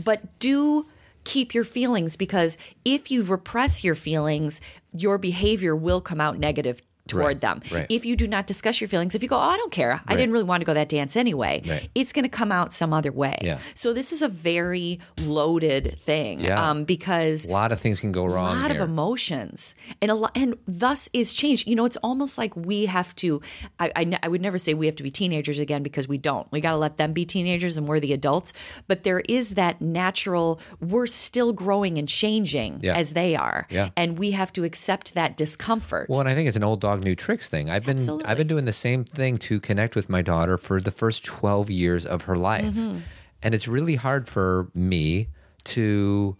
[0.04, 0.86] but do
[1.24, 4.60] keep your feelings because if you repress your feelings,
[4.92, 7.62] your behavior will come out negative toward Right, them.
[7.72, 7.88] right.
[7.90, 10.16] If you do not discuss your feelings, if you go, oh, I don't care, I
[10.16, 11.90] didn't really want to go that dance anyway, Right.
[11.94, 13.38] it's going to come out some other way.
[13.42, 13.60] Yeah.
[13.74, 16.70] So this is a very loaded thing Yeah.
[16.70, 18.58] um, because A lot of things can go wrong.
[18.58, 18.82] a lot here.
[18.82, 22.86] of emotions and a lot and thus is change you know it's almost like we
[22.86, 23.42] have to
[23.80, 26.48] I, I, I would never say we have to be teenagers again because we don't
[26.52, 28.54] we got to let them be teenagers and we're the adults
[28.88, 32.96] but there is that natural we're still growing and changing Yeah.
[32.98, 33.90] as they are Yeah.
[33.98, 37.01] and we have to accept that discomfort Well, and I think it's an old dog,
[37.02, 37.70] new tricks thing.
[37.70, 38.26] I've been Absolutely.
[38.26, 41.70] I've been doing the same thing to connect with my daughter for the first twelve
[41.70, 43.00] years of her life, Mm-hmm.
[43.44, 45.28] and it's really hard for me
[45.66, 46.36] to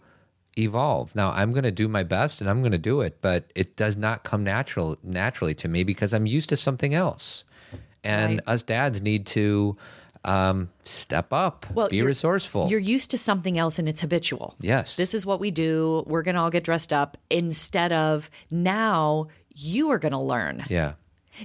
[0.58, 1.14] evolve.
[1.14, 3.76] Now, I'm going to do my best, and I'm going to do it, but it
[3.76, 7.44] does not come natural naturally to me because I'm used to something else.
[8.04, 8.48] And Right.
[8.48, 9.76] us dads need to
[10.24, 12.68] um, step up, well be you're- resourceful.
[12.68, 16.22] you're used to something else and it's habitual yes, this is what we do we're
[16.22, 20.94] going to all get dressed up instead of now you are going to learn yeah,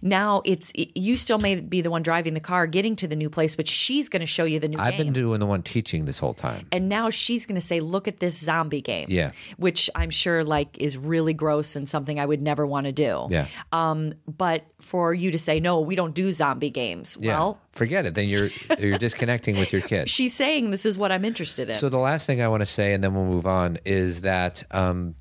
[0.02, 3.30] Now it's you still may be the one driving the car getting to the new
[3.30, 5.06] place, but she's going to show you the new I've game.
[5.08, 6.68] been doing the one teaching this whole time.
[6.74, 9.32] and now she's going to say, "Look at this zombie game." Yeah.
[9.58, 13.28] which I'm sure like is really gross and something I would never want to do.
[13.30, 17.34] Yeah, Um, but for you to say, "No, we don't do zombie games," yeah.
[17.40, 18.14] well, Forget it.
[18.16, 20.10] Then you're you're disconnecting with your kid.
[20.10, 21.76] she's saying this is what I'm interested in.
[21.76, 24.64] So the last thing I want to say, and then we'll move on, is that
[24.72, 25.16] um,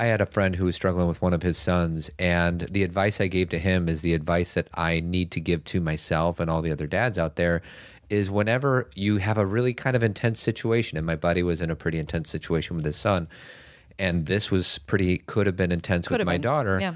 [0.00, 3.20] I had a friend who was struggling with one of his sons, and the advice
[3.20, 6.48] I gave to him is the advice that I need to give to myself and
[6.48, 7.60] all the other dads out there.
[8.08, 11.70] Is whenever you have a really kind of intense situation, and my buddy was in
[11.70, 13.28] a pretty intense situation with his son,
[13.98, 16.80] and this was pretty could have been intense Could with my been, daughter.
[16.80, 16.94] yeah.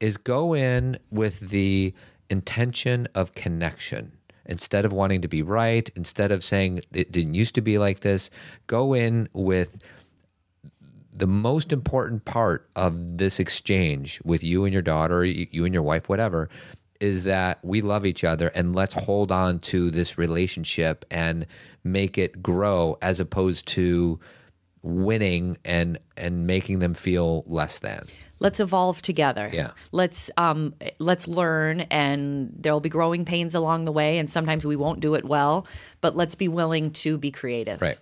[0.00, 1.92] Is go in with the
[2.30, 4.12] intention of connection
[4.46, 8.00] instead of wanting to be right, instead of saying it didn't used to be like
[8.00, 8.30] this,
[8.66, 9.76] go in with
[11.16, 15.82] the most important part of this exchange with you and your daughter, you and your
[15.82, 16.50] wife, whatever,
[17.00, 21.46] is that we love each other and let's hold on to this relationship and
[21.84, 24.18] make it grow as opposed to
[24.82, 28.06] winning and and making them feel less than.
[28.38, 29.50] let's evolve together.
[29.52, 29.70] Yeah.
[29.92, 34.76] Let's um let's learn and there'll be growing pains along the way and sometimes we
[34.76, 35.66] won't do it well,
[36.00, 37.80] but let's be willing to be creative.
[37.82, 37.98] Right.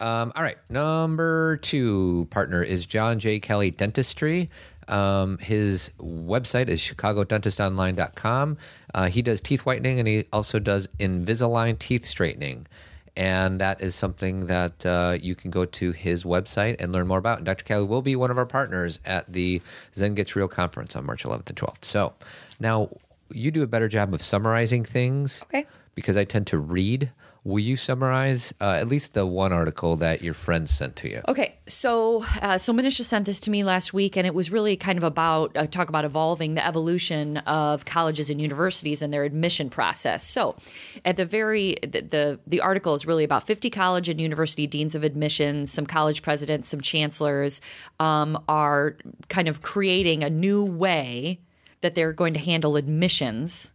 [0.00, 0.56] Um, all right.
[0.68, 3.38] Number two partner is John J.
[3.40, 4.50] Kelly Dentistry.
[4.88, 8.58] Um, his website is chicagodentistonline.com.
[8.92, 12.66] Uh, he does teeth whitening and he also does Invisalign teeth straightening.
[13.16, 17.18] And that is something that uh, you can go to his website and learn more
[17.18, 17.38] about.
[17.38, 17.64] And Dr.
[17.64, 19.62] Kelly will be one of our partners at the
[19.94, 21.84] Zen Gets Real conference on March 11th and 12th.
[21.84, 22.12] So
[22.58, 22.88] now
[23.30, 25.64] you do a better job of summarizing things Okay.
[25.94, 27.10] because I tend to read.
[27.44, 31.20] Will you summarize uh, at least the one article that your friend sent to you?
[31.28, 34.78] Okay, so uh, so Manisha sent this to me last week, and it was really
[34.78, 39.24] kind of about uh, talk about evolving the evolution of colleges and universities and their
[39.24, 40.24] admission process.
[40.24, 40.56] So,
[41.04, 44.94] at the very the the, the article is really about fifty college and university deans
[44.94, 47.60] of admissions, some college presidents, some chancellors
[48.00, 48.96] um, are
[49.28, 51.40] kind of creating a new way
[51.82, 53.73] that they're going to handle admissions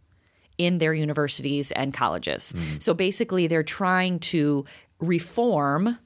[0.60, 2.52] in their universities and colleges.
[2.52, 2.78] Mm-hmm.
[2.80, 4.66] So basically, they're trying to
[4.98, 5.98] reform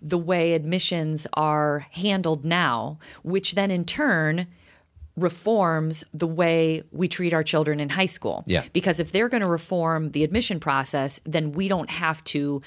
[0.00, 4.46] the way admissions are handled now, which then in turn
[5.16, 8.44] reforms the way we treat our children in high school.
[8.46, 8.64] Yeah.
[8.72, 12.62] Because if they're going to reform the admission process, then we don't have to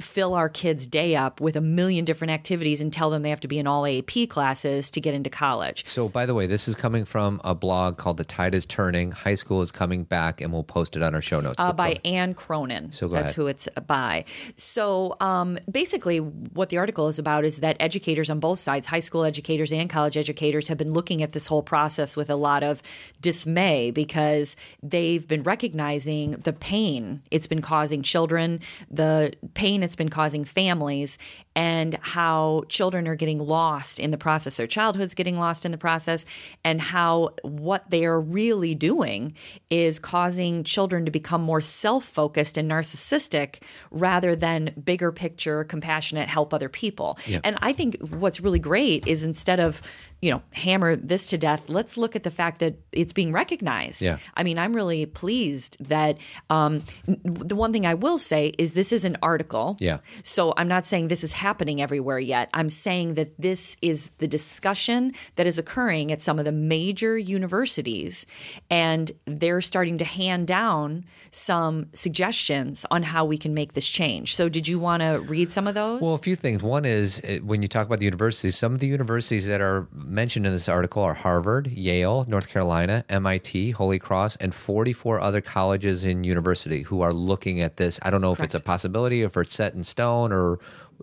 [0.00, 3.40] fill our kids' day up with a million different activities and tell them they have
[3.40, 5.86] to be in all AP classes to get into college.
[5.86, 9.12] So, by the way, this is coming from a blog called The Tide is Turning.
[9.12, 11.56] High school is coming back, and we'll post it on our show notes.
[11.58, 12.92] uh, by Anne Cronin.
[12.92, 13.36] So go That's ahead.
[13.36, 14.24] who it's by.
[14.56, 19.00] So um, basically, what the article is about is that educators on both sides, high
[19.00, 22.62] school educators and college educators, have been looking at this whole process with a lot
[22.62, 22.82] of
[23.20, 28.60] dismay because they've been recognizing the pain it's been causing children,
[28.90, 31.18] the pain it's been causing families,
[31.56, 34.56] and how children are getting lost in the process.
[34.56, 36.26] Their childhood's getting lost in the process,
[36.64, 39.34] and how what they are really doing
[39.68, 46.28] is causing children to become more self focused and narcissistic rather than bigger picture, compassionate,
[46.28, 47.18] help other people.
[47.44, 49.82] And I think what's really great is instead of,
[50.22, 54.02] you know, hammer this to death, let's look at the fact that it's being recognized.
[54.02, 54.18] Yeah.
[54.34, 58.92] I mean, I'm really pleased that um, the one thing I will say is this
[58.92, 59.76] is an article.
[59.80, 59.98] Yeah.
[60.22, 62.50] So I'm not saying this is happening everywhere yet.
[62.52, 67.16] I'm saying that this is the discussion that is occurring at some of the major
[67.16, 68.26] universities,
[68.70, 74.36] and they're starting to hand down some suggestions on how we can make this change.
[74.36, 76.02] So, did you want to read some of those?
[76.02, 76.62] Well, a few things.
[76.62, 79.88] One is uh, when you talk about the universities, some of the universities that are
[79.94, 85.40] mentioned in this article are Harvard, Yale, North Carolina, MIT, Holy Cross, and 44 other
[85.40, 87.98] colleges and university who are looking at this.
[88.02, 90.58] I don't know if it's a possibility, if it's set in stone, or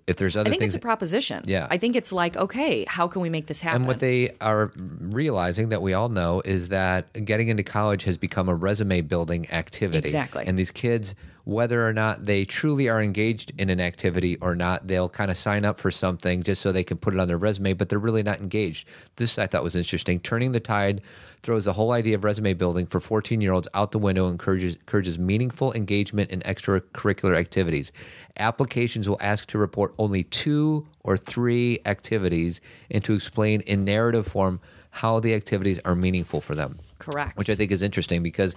[0.06, 0.76] if there's other I think things.
[0.76, 1.44] it's a proposition.
[1.46, 1.68] Yeah.
[1.70, 3.82] I think it's like, okay, how can we make this happen?
[3.82, 8.18] and what they are realizing that we all know is that getting into college has
[8.18, 10.08] become a resume building activity.
[10.08, 10.46] Exactly.
[10.46, 11.16] And these kids,
[11.48, 15.38] whether or not they truly are engaged in an activity or not, they'll kind of
[15.38, 18.00] sign up for something just so they can put it on their resume, but they're
[18.00, 18.86] really not engaged.
[19.16, 20.20] This I thought was interesting.
[20.20, 21.02] Turning the tide
[21.44, 24.34] throws the whole idea of resume building for 14 year olds out the window and
[24.34, 27.94] encourages, encourages meaningful engagement in extracurricular activities.
[28.36, 32.60] Applications will ask to report only two or three activities
[32.92, 37.38] and to explain in narrative form how the activities are meaningful for them Correct.
[37.38, 38.56] which I think is interesting because,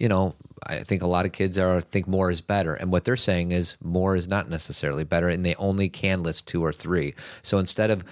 [0.00, 0.34] you know,
[0.66, 3.52] I think a lot of kids are think more is better, and what they're saying
[3.52, 7.14] is more is not necessarily better, and they only can list two or three.
[7.42, 8.02] So instead of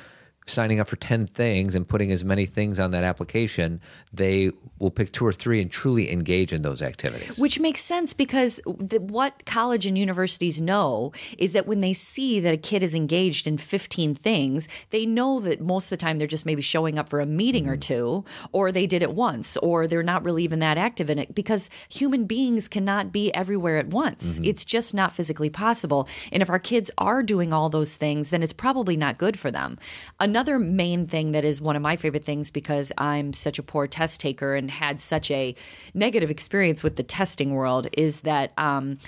[0.48, 3.80] signing up for 10 things and putting as many things on that application,
[4.12, 7.38] they will pick two or three and truly engage in those activities.
[7.38, 12.40] Which makes sense because the, what college and universities know is that when they see
[12.40, 16.18] that a kid is engaged in 15 things, they know that most of the time
[16.18, 17.80] they're just maybe showing up for a meeting or mm-hmm.
[17.80, 21.34] two, or they did it once, or they're not really even that active in it
[21.34, 24.34] because human beings cannot be everywhere at once.
[24.34, 24.44] Mm-hmm.
[24.44, 26.08] It's just not physically possible.
[26.32, 29.50] And if our kids are doing all those things, then it's probably not good for
[29.50, 29.78] them.
[30.20, 33.86] Another main thing that is one of my favorite things because I'm such a poor
[33.86, 35.54] test taker and had such a
[35.94, 38.98] negative experience with the testing world is that um,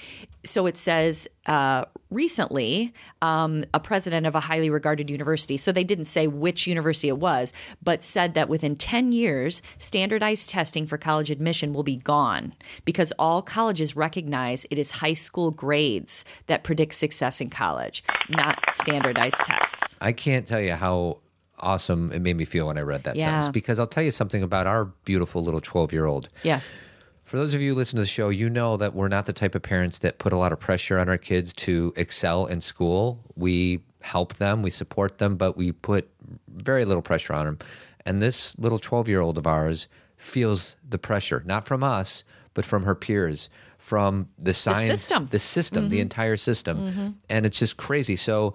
[0.45, 5.85] so it says uh, recently um, a president of a highly regarded university so they
[5.85, 10.99] didn't say which university it was but said that within 10 years standardized testing for
[10.99, 16.63] college admission will be gone because all colleges recognize it is high school grades that
[16.65, 21.19] predict success in college not standardized tests I can't tell you how
[21.59, 23.27] awesome it made me feel when I read that Yeah.
[23.27, 26.29] sentence because I'll tell you something about our beautiful little 12 year old.
[26.43, 26.79] yes
[27.31, 29.33] For those of you who listen to the show, you know that we're not the
[29.33, 32.61] type of parents that put a lot of pressure on our kids to excel in
[32.61, 33.21] school.
[33.37, 36.11] We help them, we support them, but we put
[36.49, 37.59] very little pressure on them.
[38.05, 42.65] And this little 12 year old of ours feels the pressure, not from us, but
[42.65, 45.27] from her peers, from the science, system.
[45.27, 46.03] the system, the mm-hmm.
[46.03, 46.79] entire system.
[46.79, 47.09] Mm-hmm.
[47.29, 48.17] And it's just crazy.
[48.17, 48.55] So,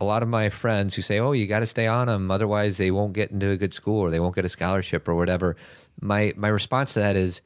[0.00, 2.78] a lot of my friends who say, "Oh, you got to stay on them, otherwise
[2.78, 5.54] they won't get into a good school or they won't get a scholarship or whatever."
[6.00, 7.42] My my response to that is,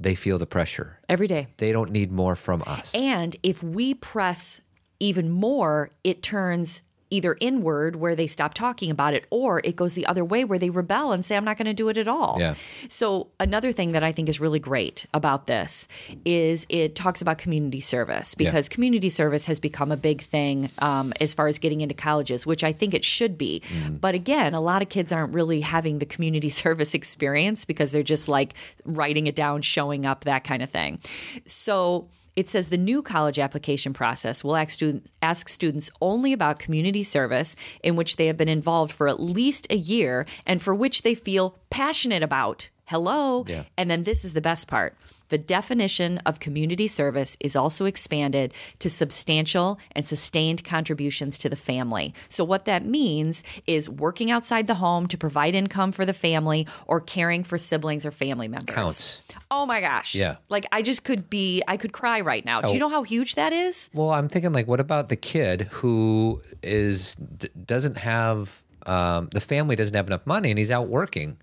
[0.00, 1.00] they feel the pressure.
[1.08, 1.48] Every day.
[1.56, 2.94] They don't need more from us.
[2.94, 4.60] And if we press
[5.00, 9.94] even more, it turns either inward where they stop talking about it or it goes
[9.94, 12.08] the other way where they rebel and say I'm not going to do it at
[12.08, 12.36] all.
[12.38, 12.54] Yeah.
[12.88, 15.88] So another thing that I think is really great about this
[16.24, 21.12] is it talks about community service because community service has become a big thing um,
[21.20, 23.62] as far as getting into colleges, which I think it should be.
[24.00, 28.02] But again, a lot of kids aren't really having the community service experience because they're
[28.02, 30.98] just like writing it down, showing up, that kind of thing.
[31.46, 36.60] So it says the new college application process will ask students, ask students only about
[36.60, 40.72] community service in which they have been involved for at least a year and for
[40.72, 42.70] which they feel passionate about.
[42.88, 43.44] Hello.
[43.46, 43.64] Yeah.
[43.76, 44.96] And then this is the best part.
[45.28, 51.56] The definition of community service is also expanded to substantial and sustained contributions to the
[51.56, 52.14] family.
[52.30, 56.66] So, what that means is working outside the home to provide income for the family
[56.86, 58.74] or caring for siblings or family members.
[58.74, 59.20] Counts.
[59.50, 60.14] Oh my gosh.
[60.14, 60.36] Yeah.
[60.48, 62.62] Like, I just could be, I could cry right now.
[62.62, 63.90] Do you know how huge that is?
[63.92, 69.40] Well, I'm thinking like, what about the kid who is d- doesn't have um, the
[69.40, 71.36] family doesn't have enough money and he's out working.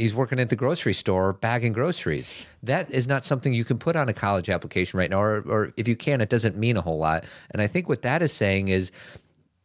[0.00, 2.34] He's working at the grocery store bagging groceries.
[2.62, 5.74] That is not something you can put on a college application right now, or, or
[5.76, 7.26] if you can, it doesn't mean a whole lot.
[7.50, 8.92] And I think what that is saying is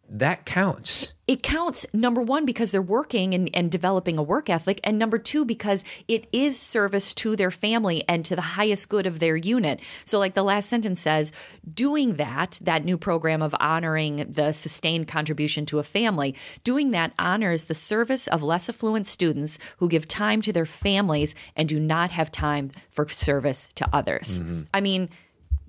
[0.10, 1.14] that counts.
[1.28, 5.18] It counts, number one, because they're working and, and developing a work ethic, and number
[5.18, 9.36] two, because it is service to their family and to the highest good of their
[9.36, 9.80] unit.
[10.06, 11.32] So, like the last sentence says,
[11.74, 17.14] doing that, that new program of honoring the sustained contribution to a family, doing that
[17.18, 21.80] honors the service of less affluent students who give time to their families and do
[21.80, 24.40] not have time for service to others.
[24.40, 24.62] Mm-hmm.
[24.76, 25.10] I mean,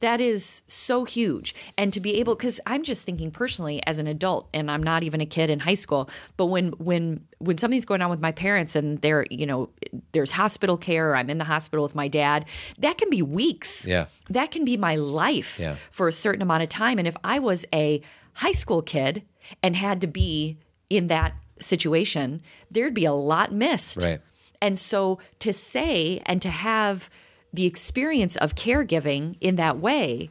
[0.01, 1.55] that is so huge.
[1.79, 5.03] And to be able because I'm just thinking personally as an adult and I'm not
[5.03, 8.33] even a kid in high school, but when when when something's going on with my
[8.33, 9.71] parents and they're, you know,
[10.13, 12.45] there's hospital care or I'm in the hospital with my dad,
[12.79, 13.87] that can be weeks.
[13.87, 14.07] Yeah.
[14.31, 15.77] That can be my life Yeah.
[15.91, 16.99] for a certain amount of time.
[16.99, 18.01] And if I was a
[18.35, 19.23] high school kid
[19.63, 20.59] and had to be
[20.91, 24.03] in that situation, there'd be a lot missed.
[24.03, 24.21] Right.
[24.61, 27.11] And so to say and to have
[27.57, 30.31] the experience of caregiving in that way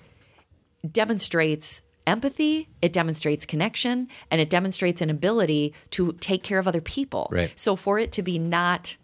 [0.89, 6.81] demonstrates empathy, it demonstrates connection, and it demonstrates an ability to take care of other
[6.81, 7.27] people.
[7.31, 7.51] Right.
[7.55, 8.95] So for it to be not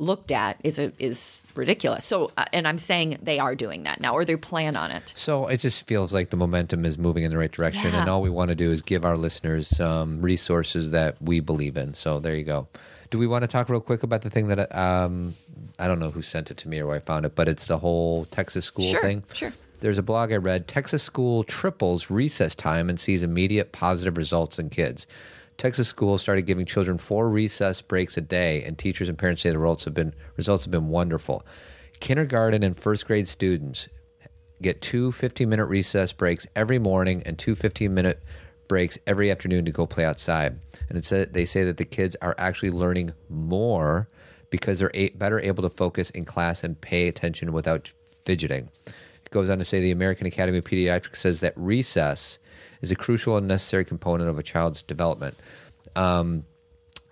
[0.00, 2.04] looked at is a, is ridiculous.
[2.06, 5.12] So uh, and I'm saying they are doing that now or they plan on it.
[5.16, 8.02] So it just feels like the momentum is moving in the right direction, Yeah.
[8.02, 11.76] and all we want to do is give our listeners some resources that we believe
[11.76, 11.94] in.
[11.94, 12.68] So there you go.
[13.10, 15.34] Do we want to talk real quick about the thing that um,
[15.78, 17.66] I don't know who sent it to me or where I found it, but it's
[17.66, 19.24] the whole Texas school Sure, thing.
[19.32, 19.52] sure.
[19.80, 20.68] There's a blog I read.
[20.68, 25.06] Texas school triples recess time and sees immediate positive results in kids.
[25.56, 29.50] Texas schools started giving children four recess breaks a day, and teachers and parents say
[29.50, 31.44] the results have been results have been wonderful.
[32.00, 33.88] Kindergarten and first grade students
[34.60, 38.22] get two 15 minute recess breaks every morning and two 15 minute
[38.68, 40.58] breaks every afternoon to go play outside.
[40.88, 44.08] And it's a, they say that the kids are actually learning more
[44.50, 47.92] because they're a, better able to focus in class and pay attention without
[48.24, 48.68] fidgeting.
[48.86, 52.38] It goes on to say the American Academy of Pediatrics says that recess
[52.80, 55.36] is a crucial and necessary component of a child's development.
[55.96, 56.44] Um,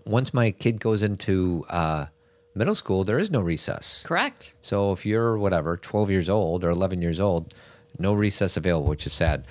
[0.05, 2.07] once my kid goes into uh,
[2.55, 4.03] middle school, there is no recess.
[4.05, 4.55] Correct.
[4.63, 7.55] So if you're whatever, 12 years old or 11 years old,
[7.99, 9.45] no recess available, which is sad.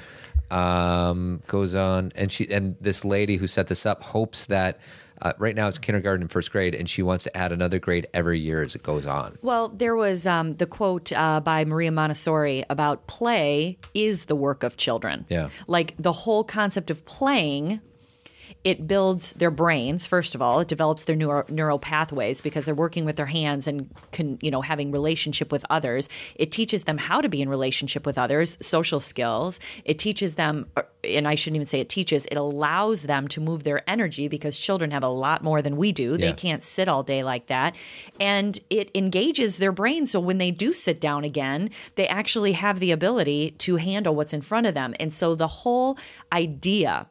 [0.52, 4.80] Um, goes on, and she and this lady who set this up hopes that
[5.22, 8.08] uh, right now it's kindergarten and first grade, and she wants to add another grade
[8.14, 9.38] every year as it goes on.
[9.42, 14.64] Well, there was um, the quote uh, by Maria Montessori about play is the work
[14.64, 15.26] of children.
[15.30, 15.50] Yeah.
[15.68, 17.80] Like the whole concept of playing,
[18.66, 20.60] it builds their brains, first of all.
[20.60, 24.50] It develops their neuro- neural pathways because they're working with their hands and, can, you
[24.50, 26.10] know, having relationship with others.
[26.34, 29.60] It teaches them how to be in relationship with others, social skills.
[29.86, 30.66] It teaches them,
[31.04, 34.58] and I shouldn't even say it teaches, it allows them to move their energy because
[34.58, 36.10] children have a lot more than we do.
[36.10, 37.76] They can't sit all day like that.
[38.20, 40.08] And it engages their brain.
[40.08, 44.34] So when they do sit down again, they actually have the ability to handle what's
[44.34, 44.96] in front of them.
[45.00, 46.00] And so the whole
[46.32, 47.06] idea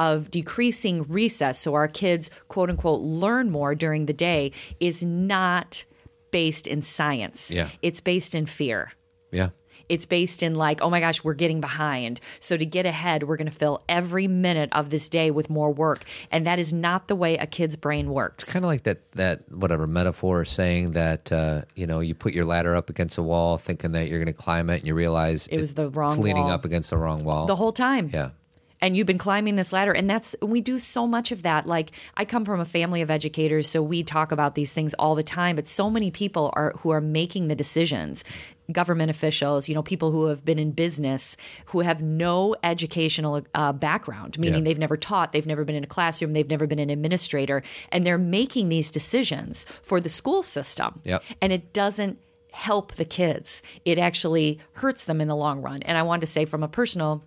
[0.00, 5.84] of decreasing recess so our kids, quote unquote, learn more during the day is not
[6.32, 7.50] based in science.
[7.50, 7.68] Yeah.
[7.82, 8.92] It's based in fear.
[9.30, 9.50] Yeah.
[9.90, 12.20] It's based in like, oh my gosh, we're getting behind.
[12.38, 15.72] So to get ahead, we're going to fill every minute of this day with more
[15.72, 16.04] work.
[16.30, 18.52] And that is not the way a kid's brain works.
[18.52, 22.44] Kind of like that that whatever metaphor saying that uh, you know you put your
[22.44, 25.48] ladder up against a wall thinking that you're going to climb it, and you realize
[25.48, 26.52] It was the wrong it's leaning wall.
[26.52, 27.46] up against the wrong wall.
[27.46, 28.10] the whole time.
[28.14, 28.30] yeah.
[28.82, 31.90] And you've been climbing this ladder and that's we do so much of that like
[32.16, 35.22] i come from a family of educators so we talk about these things all the
[35.22, 38.24] time but so many people are who are making the decisions
[38.72, 43.72] government officials you know people who have been in business who have no educational uh,
[43.72, 44.64] background meaning Yeah.
[44.64, 48.06] they've never taught they've never been in a classroom they've never been an administrator and
[48.06, 51.22] they're making these decisions for the school system Yep.
[51.42, 52.18] and it doesn't
[52.52, 56.26] help the kids it actually hurts them in the long run and i want to
[56.26, 57.22] say from a personal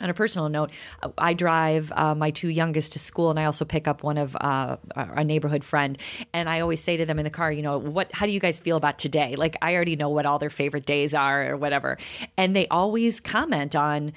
[0.00, 0.70] on a personal note,
[1.16, 4.36] I drive uh, my two youngest to school, and I also pick up one of
[4.40, 5.98] uh, a neighborhood friend.
[6.32, 8.10] And I always say to them in the car, you know, what?
[8.12, 9.36] How do you guys feel about today?
[9.36, 11.98] Like I already know what all their favorite days are, or whatever.
[12.36, 14.12] And they always comment on,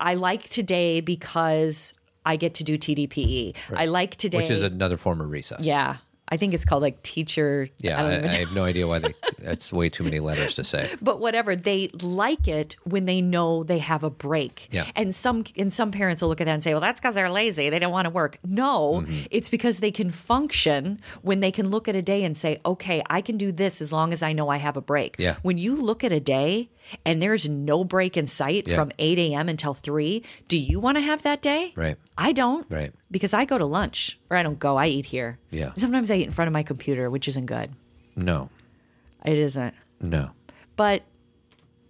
[0.00, 1.94] I like today because
[2.26, 3.56] I get to do TDPE.
[3.74, 5.64] I like today, which is another form of recess.
[5.64, 5.98] yeah.
[6.30, 7.68] I think it's called like teacher.
[7.80, 9.14] Yeah, I don't I, I have no idea why they.
[9.38, 10.90] That's way too many letters to say.
[11.00, 14.86] but whatever they like it when they know they have a break Yeah.
[14.96, 17.30] and some and some parents will look at that and say well that's because they're
[17.30, 19.26] lazy they don't want to work no Mm-hmm.
[19.30, 23.02] it's because they can function when they can look at a day and say okay
[23.08, 25.36] i can do this as long as i know i have a break Yeah.
[25.42, 26.68] when you look at a day
[27.04, 28.76] and there's no break in sight Yeah.
[28.76, 31.96] from 8 a.m until 3 do you want to have that day Right.
[32.16, 32.92] i don't Right.
[33.10, 35.72] because i go to lunch or i don't go i eat here Yeah.
[35.76, 37.70] sometimes i eat in front of my computer which isn't good
[38.16, 38.50] No,
[39.24, 40.30] it isn't no.
[40.76, 41.02] but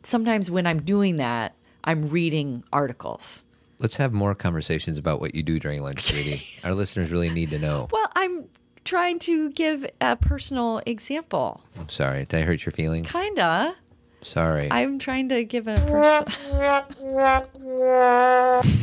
[0.02, 3.44] sometimes when I'm doing that, I'm reading articles.
[3.80, 6.40] Let's have more conversations about what you do during lunch, sweetie.
[6.64, 7.88] Our listeners really need to know.
[7.90, 8.44] Well, I'm
[8.84, 11.62] trying to give a personal example.
[11.78, 12.24] I'm sorry.
[12.24, 13.10] Did I hurt your feelings?
[13.12, 13.74] Kinda.
[14.20, 14.68] Sorry.
[14.70, 16.32] I'm trying to give it a person.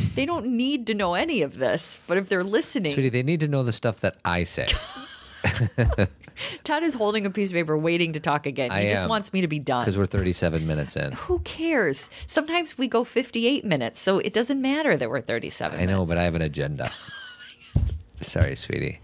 [0.14, 3.40] they don't need to know any of this, but if they're listening, Sweetie, they need
[3.40, 4.68] to know the stuff that I say.
[6.64, 8.70] Todd is holding a piece of paper waiting to talk again.
[8.70, 9.08] He I just am.
[9.08, 9.82] wants me to be done.
[9.82, 11.12] Because we're 37 minutes in.
[11.12, 12.10] Who cares?
[12.26, 16.08] Sometimes we go 58 minutes, so it doesn't matter that we're 37 I know, minutes.
[16.08, 16.90] but I have an agenda.
[18.20, 19.00] Sorry, sweetie.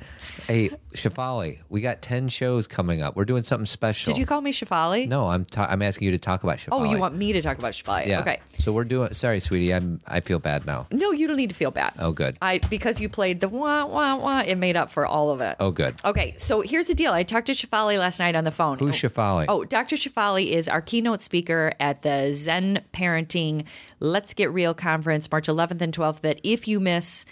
[0.47, 3.17] Hey, Shefali, we got 10 shows coming up.
[3.17, 4.13] We're doing something special.
[4.13, 5.09] Did you call me Shefali?
[5.09, 6.69] No, I'm ta- I'm asking you to talk about Shefali.
[6.73, 8.07] Oh, you want me to talk about Shefali?
[8.07, 8.21] Yeah.
[8.21, 8.41] Okay.
[8.59, 9.13] So we're doing.
[9.15, 9.73] Sorry, sweetie.
[9.73, 9.99] I'm.
[10.07, 10.87] I feel bad now.
[10.91, 11.93] No, you don't need to feel bad.
[11.99, 12.37] Oh, good.
[12.43, 15.57] I because you played the wah wah wah, it made up for all of it.
[15.61, 15.95] Oh, good.
[16.05, 17.13] Okay, so here's the deal.
[17.13, 18.79] I talked to Shefali last night on the phone.
[18.79, 19.47] Who's Shefali?
[19.49, 19.97] Oh, Dr.
[19.97, 23.65] Shefali is our keynote speaker at the Zen Parenting
[24.01, 26.21] Let's Get Real conference, March 11th and 12th.
[26.23, 27.25] That if you miss,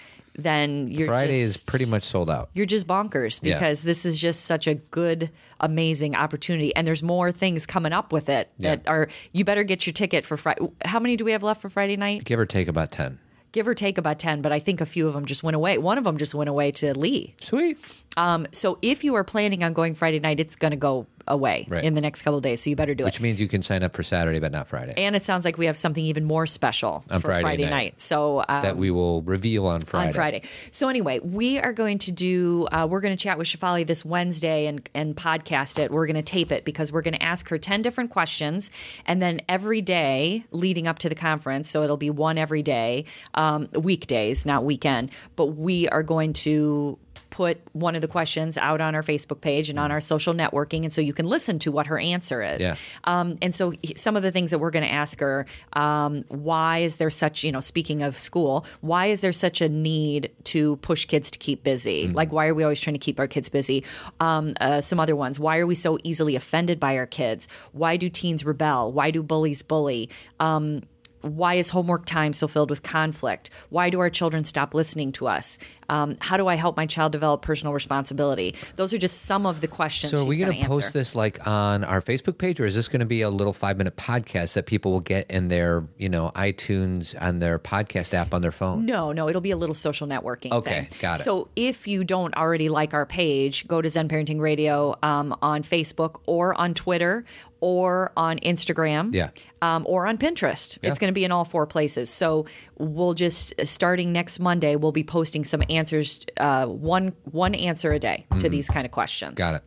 [0.43, 2.51] then you're Friday just, is pretty much sold out.
[2.55, 3.55] you're just bonkers Yeah.
[3.55, 5.31] because this is just such a good,
[5.61, 8.91] amazing opportunity, and there's more things coming up with it that Yeah.
[8.91, 9.09] are.
[9.33, 10.67] You better get your ticket for Friday.
[10.85, 12.25] How many do we have left for Friday night?
[12.25, 13.19] Give or take about 10.
[13.53, 15.77] Give or take about ten, but I think a few of them just went away.
[15.77, 17.35] One of them just went away to Leigh.
[17.41, 17.79] Sweet.
[18.17, 21.67] Um, so if you are planning on going Friday night, it's going to go away
[21.69, 21.83] Right.
[21.85, 22.61] in the next couple of days.
[22.63, 23.17] So you better do Which it.
[23.17, 24.95] Which means you can sign up for Saturday, but not Friday.
[24.97, 27.71] And it sounds like we have something even more special On for Friday Friday, night.
[27.71, 28.01] night.
[28.01, 30.09] So um, that we will reveal on Friday.
[30.09, 30.43] on Friday.
[30.71, 32.67] So anyway, we are going to do.
[32.71, 35.91] Uh, we're going to chat with Shefali this Wednesday and and podcast it.
[35.91, 38.71] We're going to tape it because we're going to ask her ten different questions,
[39.07, 41.71] and then every day leading up to the conference.
[41.71, 43.05] So it'll be one every day,
[43.35, 45.11] um, weekdays, not weekend.
[45.37, 46.99] But we are going to
[47.31, 50.83] put one of the questions out on our Facebook page and on our social networking,
[50.83, 52.61] and so you can listen to what her answer is.
[52.61, 52.77] Yeah.
[53.05, 56.79] Um, and so some of the things that we're going to ask her, um, why
[56.79, 60.77] is there such, you know, speaking of school, why is there such a need to
[60.77, 62.09] push kids to keep busy?
[62.09, 63.85] Like, why are we always trying to keep our kids busy?
[64.19, 65.39] Um, uh, some other ones.
[65.39, 67.49] Why are we so easily offended by our kids?
[67.73, 68.93] Why do teens rebel?
[68.93, 70.11] Why do bullies bully?
[70.41, 70.83] Um,
[71.23, 73.51] why is homework time so filled with conflict?
[73.69, 75.59] Why do our children stop listening to us?
[75.89, 78.55] Um, how do I help my child develop personal responsibility?
[78.77, 80.13] Those are just some of the questions.
[80.13, 82.87] So are we going to post this like on our Facebook page, or is this
[82.87, 86.09] going to be a little five minute podcast that people will get in their, you
[86.09, 88.87] know, iTunes and their podcast app on their phone?
[88.87, 90.53] No, no, it'll be a little social networking.
[90.53, 90.99] Okay, thing.
[91.01, 91.25] got it.
[91.25, 95.65] So if you don't already like our page, go to Zen Parenting Radio um, on
[95.65, 97.25] Facebook or on Twitter
[97.61, 99.13] or on Instagram.
[99.13, 99.31] Yeah.
[99.63, 100.79] Um, or on Pinterest.
[100.83, 100.91] Yeah.
[100.91, 102.11] It's going to be in all four places.
[102.11, 102.47] So
[102.79, 107.99] we'll just starting next Monday, we'll be posting some answers, uh, one one answer a
[107.99, 109.35] day to these kind of questions.
[109.35, 109.63] Got it.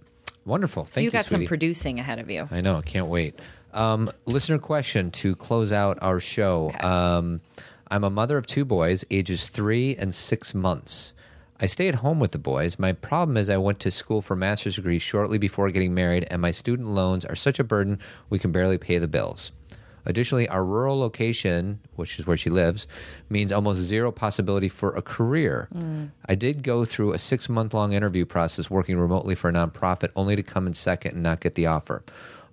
[0.45, 0.83] Wonderful.
[0.83, 2.47] Thank So you you, got some producing ahead of you.
[2.51, 2.81] I know.
[2.83, 3.39] Can't wait.
[3.71, 6.71] Um, listener question to close out our show.
[6.79, 7.41] Um,
[7.89, 11.12] I'm a mother of two boys, ages three and six months.
[11.64, 12.78] I stay at home with the boys.
[12.78, 16.28] My problem is I went to school for a master's degree shortly before getting married,
[16.30, 17.99] and my student loans are such a burden
[18.30, 19.53] we can barely pay the bills.
[20.05, 22.86] Additionally, our rural location, which is where she lives,
[23.30, 25.70] means almost zero possibility for a career.
[25.74, 26.11] Mm.
[26.26, 30.09] I did go through a six month long interview process working remotely for a nonprofit
[30.18, 32.03] only to come in second and not get the offer.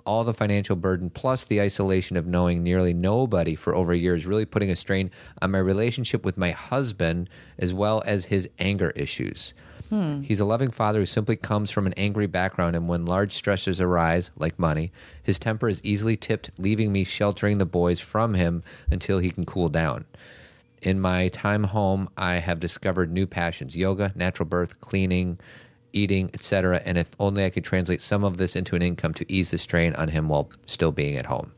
[0.07, 4.14] All the financial burden, plus the isolation of knowing nearly nobody for over a year,
[4.14, 5.11] is really putting a strain
[5.42, 7.28] on my relationship with my husband
[7.59, 9.55] as well as his anger issues.
[9.90, 10.22] Hmm.
[10.22, 13.80] He's a loving father who simply comes from an angry background, and when large stressors
[13.80, 14.92] arise, like money,
[15.22, 19.44] his temper is easily tipped, leaving me sheltering the boys from him until he can
[19.44, 20.05] cool down.
[20.82, 25.38] In my time home, I have discovered new passions yoga, natural birth, cleaning,
[25.93, 26.82] eating, etc.
[26.84, 29.59] And if only I could translate some of this into an income to ease the
[29.59, 31.53] strain on him while still being at home.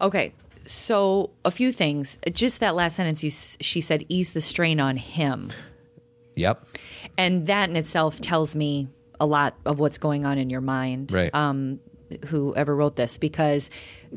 [0.00, 0.32] Okay.
[0.66, 2.18] So a few things.
[2.32, 5.50] Just that last sentence, you she said, "Ease the strain on him,"
[6.36, 6.64] Yep.
[7.16, 8.88] and that in itself tells me
[9.18, 11.12] a lot of what's going on in your mind.
[11.12, 11.34] Right.
[11.34, 11.80] Um,
[12.26, 13.70] whoever wrote this, because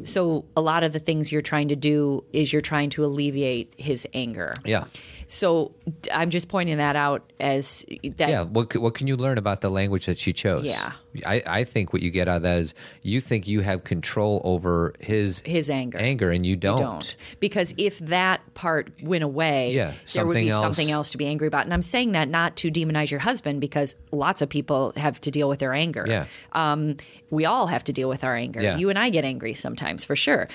[0.03, 3.73] so a lot of the things you're trying to do is you're trying to alleviate
[3.77, 4.53] his anger.
[4.65, 4.85] Yeah.
[5.27, 5.73] So
[6.13, 7.85] I'm just pointing that out as
[8.17, 8.29] that.
[8.29, 8.43] Yeah.
[8.43, 10.63] What, what can you learn about the language that she chose?
[10.65, 10.93] Yeah.
[11.25, 14.41] I, I think what you get out of that is you think you have control
[14.43, 15.99] over his His anger.
[15.99, 16.77] anger, and you don't.
[16.79, 21.17] don't because if that part went away Yeah, there would be else- something else to
[21.19, 24.49] be angry about and i'm saying that not to demonize your husband because lots of
[24.49, 26.25] people have to deal with their anger Yeah.
[26.53, 26.97] um,
[27.29, 28.77] we all have to deal with our anger Yeah.
[28.77, 30.47] you and i get angry sometimes for sure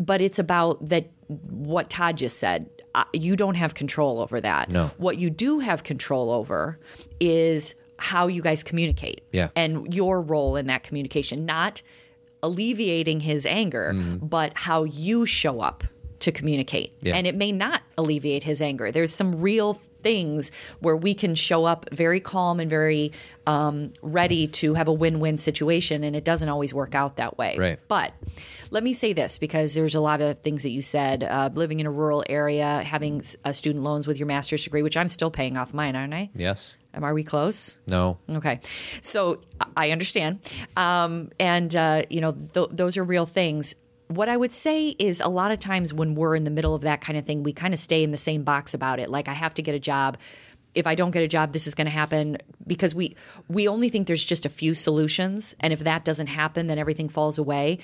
[0.00, 4.68] but it's about that what todd just said uh, you don't have control over that
[4.70, 4.90] No.
[4.98, 6.78] what you do have control over
[7.20, 9.50] is how you guys communicate Yeah.
[9.54, 11.82] and your role in that communication not
[12.42, 14.26] alleviating his anger, Mm-hmm.
[14.26, 15.84] but how you show up
[16.20, 16.92] to communicate.
[17.00, 17.14] Yeah.
[17.16, 18.90] And it may not alleviate his anger.
[18.92, 23.12] There's some real things where we can show up very calm and very
[23.46, 27.56] um, ready to have a win-win situation, and it doesn't always work out that way.
[27.58, 27.78] Right.
[27.88, 28.12] But
[28.70, 31.22] let me say this because there's a lot of things that you said.
[31.22, 34.96] Uh, living in a rural area, having uh, student loans with your master's degree, which
[34.96, 36.30] I'm still paying off mine, aren't I?
[36.34, 36.76] Yes.
[36.92, 37.78] Am are we close?
[37.88, 38.18] No.
[38.28, 38.60] Okay,
[39.00, 39.40] so
[39.76, 40.40] I understand,
[40.76, 43.76] um, and uh, you know th- those are real things.
[44.10, 46.82] What I would say is a lot of times when we're in the middle of
[46.82, 49.08] that kind of thing, we kind of stay in the same box about it.
[49.08, 50.18] Like I have to get a job.
[50.74, 53.14] If I don't get a job, this is going to happen because we
[53.48, 57.08] we only think there's just a few solutions, and if that doesn't happen, then everything
[57.08, 57.78] falls away.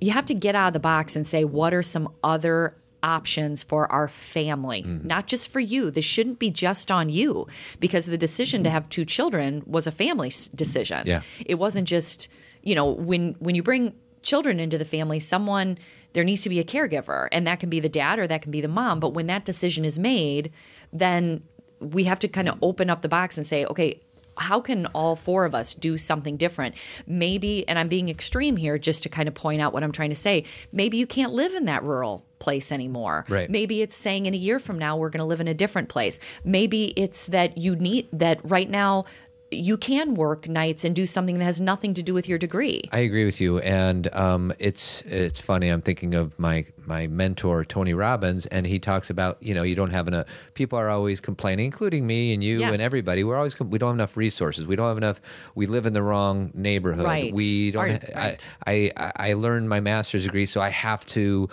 [0.00, 3.62] You have to get out of the box and say, what are some other options
[3.62, 5.06] for our family, mm-hmm.
[5.06, 5.90] not just for you.
[5.90, 7.46] This shouldn't be just on you
[7.78, 8.74] because the decision to mm-hmm.
[8.74, 11.04] have two children was a family decision.
[11.06, 11.22] Yeah.
[11.46, 12.28] It wasn't just,
[12.62, 15.78] you know, when when you bring children into the family, someone
[16.12, 18.50] there needs to be a caregiver and that can be the dad or that can
[18.50, 20.50] be the mom, but when that decision is made,
[20.92, 21.42] then
[21.80, 24.00] we have to kind of open up the box and say, okay,
[24.36, 26.74] how can all four of us do something different?
[27.06, 30.10] Maybe, and I'm being extreme here just to kind of point out what I'm trying
[30.10, 30.44] to say.
[30.72, 33.26] Maybe you can't live in that rural place anymore.
[33.28, 33.50] Right.
[33.50, 35.88] Maybe it's saying in a year from now we're going to live in a different
[35.88, 36.18] place.
[36.44, 39.04] Maybe it's that you need that right now
[39.52, 42.82] you can work nights and do something that has nothing to do with your degree.
[42.92, 45.68] I agree with you, and um, it's it's funny.
[45.68, 49.74] I'm thinking of my my mentor Tony Robbins, and he talks about you know you
[49.74, 50.26] don't have enough.
[50.54, 52.72] People are always complaining, including me and you Yes.
[52.72, 53.24] and everybody.
[53.24, 54.66] We're always we don't have enough resources.
[54.66, 55.20] We don't have enough.
[55.54, 57.04] We live in the wrong neighborhood.
[57.04, 57.32] Right.
[57.34, 57.88] We don't.
[57.88, 58.48] Right.
[58.66, 61.48] I, I I learned my master's degree, so I have to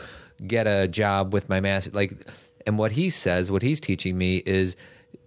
[0.46, 1.90] get a job with my master.
[1.92, 2.14] Like,
[2.68, 4.76] and what he says, what he's teaching me is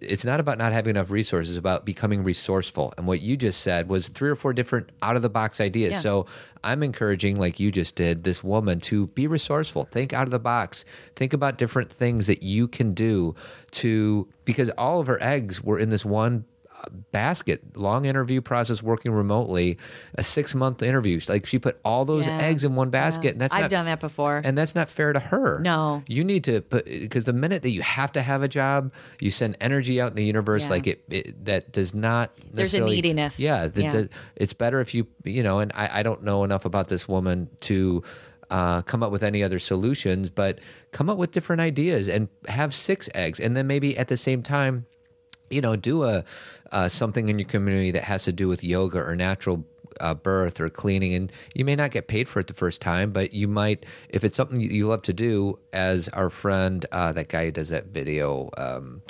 [0.01, 2.93] it's not about not having enough resources, it's about becoming resourceful.
[2.97, 5.93] And what you just said was three or four different out of the box ideas.
[5.93, 5.99] Yeah.
[5.99, 6.25] So
[6.63, 9.85] I'm encouraging, like you just did, this woman to be resourceful.
[9.85, 10.85] Think out of the box.
[11.15, 13.35] Think about different things that you can do
[13.71, 16.45] to, because all of her eggs were in this one
[17.11, 19.77] basket long interview process working remotely
[20.15, 22.37] a six month interview like she put all those Yeah.
[22.39, 24.41] eggs in one basket and that's I've not, done that before.
[24.43, 25.59] and that's not fair to her.
[25.61, 26.03] No.
[26.07, 29.29] you need to put because the minute that you have to have a job, you
[29.31, 30.69] send energy out in the universe Yeah.
[30.69, 32.31] like it, it that does not.
[32.37, 33.39] There's a necessarily- neediness.
[33.39, 33.89] Yeah, the, Yeah.
[33.91, 35.59] the- it's better if you you know.
[35.59, 38.03] And I, I don't know enough about this woman to.
[38.49, 40.59] Uh, come up with any other solutions, but
[40.91, 44.43] come up with different ideas and have six eggs, and then maybe at the same
[44.43, 44.85] time,
[45.51, 46.23] you know, do a
[46.71, 49.65] uh, something in your community that has to do with yoga or natural
[49.99, 53.11] uh, birth or cleaning, and you may not get paid for it the first time,
[53.11, 55.59] but you might if it's something you- love to do.
[55.73, 59.01] As our friend, uh, that guy who does that video, um,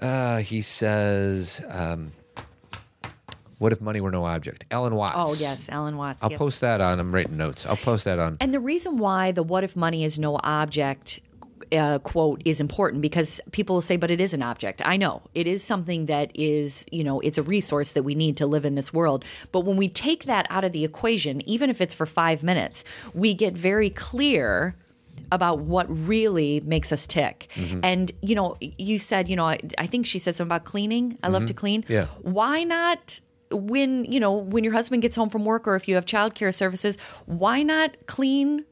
[0.00, 1.62] uh, he says.
[1.68, 2.12] Um,
[3.58, 4.66] what if money were no object?
[4.70, 5.14] Alan Watts.
[5.16, 6.22] oh yes, Alan Watts.
[6.22, 7.00] I'll post that on.
[7.00, 7.64] I'm writing notes.
[7.64, 8.36] I'll post that on.
[8.38, 11.20] And the reason why the "What if money is no object"
[11.72, 15.22] uh, quote is important because people will say, "But it is an object." I know
[15.34, 18.64] it is something that is, you know, it's a resource that we need to live
[18.64, 19.24] in this world.
[19.52, 22.84] But when we take that out of the equation, even if it's for five minutes,
[23.14, 24.76] we get very clear
[25.32, 27.48] about what really makes us tick.
[27.82, 31.18] And you know, you said, you know, I, I think she said something about cleaning.
[31.22, 31.84] I love to clean.
[31.88, 32.06] Yeah.
[32.22, 33.20] Why not?
[33.50, 36.52] when you know when your husband gets home from work or if you have childcare
[36.52, 38.64] services, why not clean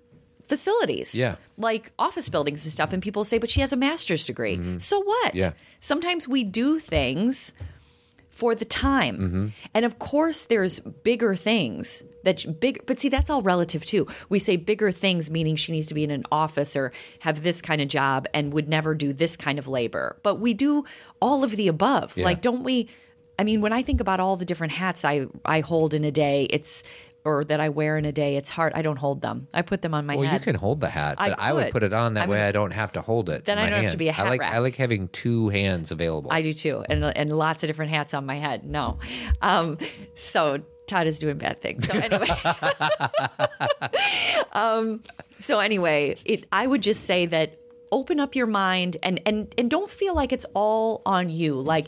[0.48, 1.14] facilities?
[1.14, 1.36] Yeah.
[1.56, 2.92] like office buildings and stuff.
[2.92, 4.78] And people say, but she has a master's degree.
[4.78, 5.28] So what?
[5.28, 5.38] Mm-hmm.
[5.38, 5.52] Yeah.
[5.80, 7.52] Sometimes we do things
[8.30, 9.18] for the time.
[9.18, 9.48] Mm-hmm.
[9.74, 14.08] And of course, there's bigger things that big, but see, that's all relative too.
[14.28, 16.90] We say bigger things, meaning she needs to be in an office or
[17.20, 20.18] have this kind of job and would never do this kind of labor.
[20.24, 20.84] But we do
[21.20, 22.16] all of the above.
[22.16, 22.24] Yeah.
[22.24, 22.88] Like, don't we?
[23.38, 26.12] I mean, when I think about all the different hats I, I hold in a
[26.12, 26.82] day, it's,
[27.24, 28.72] or that I wear in a day, it's hard.
[28.74, 29.48] I don't hold them.
[29.54, 30.20] I put them on my head.
[30.20, 30.40] Well, head.
[30.40, 32.42] you can hold the hat, I but I, would put it on that I'm way.
[32.42, 33.44] I don't have to hold it.
[33.44, 34.52] Then in I don't have to be a hat like rack.
[34.52, 36.30] I like having two hands available.
[36.32, 38.64] I do too, and and lots of different hats on my head.
[38.64, 38.98] No,
[39.40, 39.78] um,
[40.14, 41.86] so Todd is doing bad things.
[41.86, 42.28] So anyway,
[44.52, 45.02] um,
[45.38, 47.58] so anyway, it, I would just say that
[47.94, 51.54] open up your mind and and and don't feel like it's all on you.
[51.54, 51.86] Like,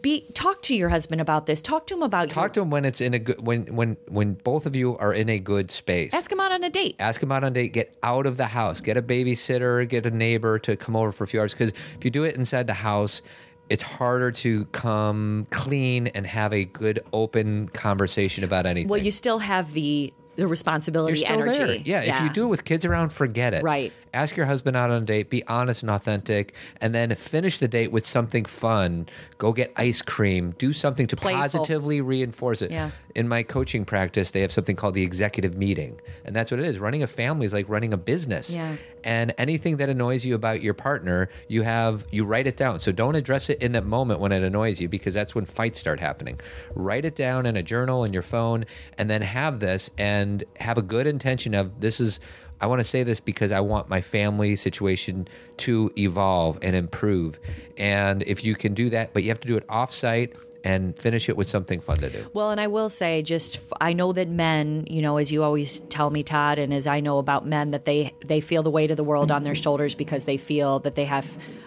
[0.00, 1.60] be talk to your husband about this.
[1.60, 4.34] Talk to him about Talk to him when it's in a good when when when
[4.34, 6.14] both of you are in a good space.
[6.14, 6.94] ask him out on a date.
[7.00, 7.72] Ask him out on a date.
[7.72, 8.80] Get out of the house.
[8.80, 9.86] Get a babysitter.
[9.86, 11.52] Get a neighbor to come over for a few hours.
[11.52, 13.20] Because if you do it inside the house,
[13.68, 18.88] it's harder to come clean and have a good open conversation about anything.
[18.88, 21.58] Well, you still have the the responsibility energy.
[21.58, 21.74] there.
[21.84, 23.64] Yeah, if you do it with kids around, forget it.
[23.64, 23.92] Right.
[24.14, 27.68] Ask your husband out on a date, be honest and authentic, and then finish the
[27.68, 29.08] date with something fun.
[29.38, 31.40] Go get ice cream, do something to Playful.
[31.40, 32.70] positively reinforce it.
[32.70, 32.90] Yeah.
[33.14, 36.00] In my coaching practice, they have something called the executive meeting.
[36.24, 36.78] And that's what it is.
[36.78, 38.54] Running a family is like running a business.
[38.54, 38.76] Yeah.
[39.04, 42.80] And anything that annoys you about your partner, you have you write it down.
[42.80, 45.78] So don't address it in that moment when it annoys you because that's when fights
[45.78, 46.40] start happening.
[46.74, 48.64] Write it down in a journal in your phone
[48.98, 52.20] and then have this and have a good intention of this is
[52.60, 55.28] I want to say this because I want my family situation
[55.58, 57.38] to evolve and improve.
[57.76, 60.34] And if you can do that, but you have to do it offsite
[60.64, 62.26] and finish it with something fun to do.
[62.32, 65.80] Well, and I will say, just I know that men, you know, as you always
[65.88, 68.90] tell me, Todd, and as I know about men, that they they feel the weight
[68.90, 71.26] of the world on their shoulders because they feel that they have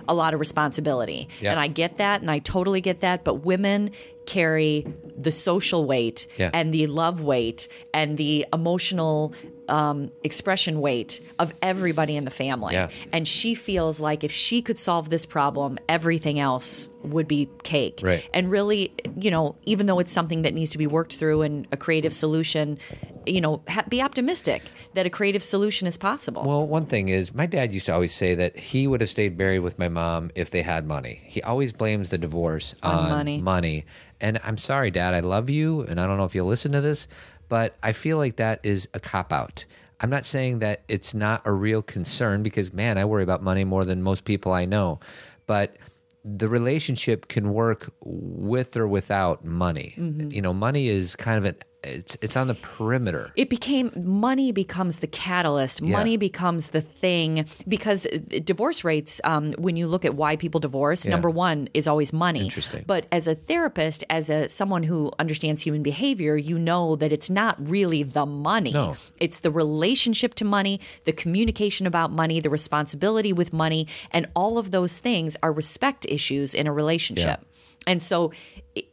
[0.09, 1.51] a lot of responsibility, Yeah.
[1.51, 3.23] and I get that, and I totally get that.
[3.23, 3.91] But women
[4.25, 4.85] carry
[5.17, 6.49] the social weight Yeah.
[6.53, 9.33] and the love weight and the emotional
[9.71, 12.73] um, expression weight of everybody in the family.
[12.73, 12.89] Yeah.
[13.13, 18.01] And she feels like if she could solve this problem, everything else would be cake.
[18.03, 18.27] Right.
[18.33, 21.67] And really, you know, even though it's something that needs to be worked through and
[21.71, 22.77] a creative solution,
[23.25, 24.61] you know, ha- be optimistic
[24.93, 26.43] that a creative solution is possible.
[26.43, 29.37] Well, one thing is, my dad used to always say that he would have stayed
[29.37, 31.21] married with my mom if they had money.
[31.25, 33.41] He always blames the divorce On on, money.
[33.41, 33.85] money.
[34.19, 36.81] And I'm sorry, Dad, I love you, and I don't know if you'll listen to
[36.81, 37.07] this,
[37.51, 39.65] but I feel like that is a cop out.
[39.99, 43.65] I'm not saying that it's not a real concern because, man, I worry about money
[43.65, 45.01] more than most people I know.
[45.47, 45.75] But
[46.23, 49.95] the relationship can work with or without money.
[49.97, 50.31] Mm-hmm.
[50.31, 53.31] You know, money is kind of an it's it's on the perimeter.
[53.35, 55.97] it became money becomes the catalyst Yeah.
[55.97, 60.59] money becomes the thing because uh, divorce rates um, when you look at why people
[60.59, 61.11] divorce Yeah.
[61.11, 62.83] number one is always money Interesting.
[62.85, 67.31] but as a therapist as a someone who understands human behavior you know that it's
[67.31, 68.95] not really the money No.
[69.19, 74.59] it's the relationship to money the communication about money the responsibility with money and all
[74.59, 77.91] of those things are respect issues in a relationship Yeah.
[77.91, 78.31] and so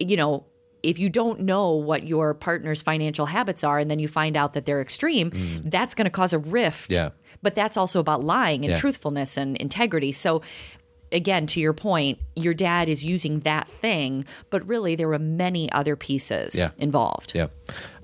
[0.01, 0.47] you know
[0.83, 4.53] if you don't know what your partner's financial habits are and then you find out
[4.55, 6.91] that they're extreme, that's going to cause a rift.
[6.91, 6.95] Mm.
[6.95, 7.11] Yeah.
[7.43, 8.81] But that's also about lying and Yeah.
[8.81, 10.13] truthfulness and integrity.
[10.13, 10.43] So
[11.11, 15.71] again, to your point, your dad is using that thing, but really there were many
[15.73, 16.71] other pieces Yeah.
[16.79, 17.33] involved.
[17.35, 17.47] Yeah.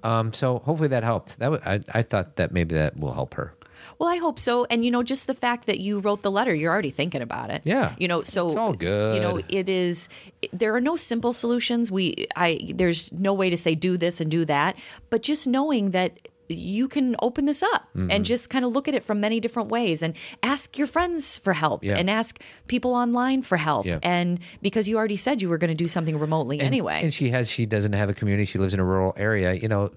[0.03, 1.39] Um, so hopefully that helped.
[1.39, 3.55] That w- I, I thought that maybe that will help her.
[3.99, 4.65] Well, I hope so.
[4.67, 7.51] And you know, just the fact that you wrote the letter, you're already thinking about
[7.51, 7.63] it.
[7.65, 7.95] Yeah.
[7.99, 9.17] You know, so It's all good.
[9.17, 10.09] You know, it is.
[10.53, 11.91] There are no simple solutions.
[11.91, 14.77] We, I, there's no way to say do this and do that.
[15.11, 18.11] But just knowing that you can open this up Mm-hmm.
[18.11, 21.39] and just kind of look at it from many different ways and ask your friends
[21.39, 21.97] for help Yeah.
[21.97, 23.87] and ask people online for help.
[23.87, 24.01] Yeah.
[24.03, 27.01] And because you already said you were going to do something remotely And- anyway.
[27.03, 28.45] And she has she doesn't have a community.
[28.47, 29.53] She lives in a rural area.
[29.55, 29.91] You know,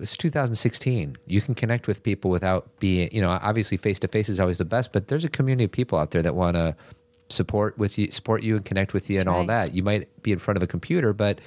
[0.00, 1.16] it's 2016.
[1.26, 4.58] You can connect with people without being, you know, obviously face to face is always
[4.58, 6.74] the best, but there's a community of people out there that want to
[7.28, 9.74] support with you, support you and connect with you and all that.
[9.74, 11.40] You might be in front of a computer, but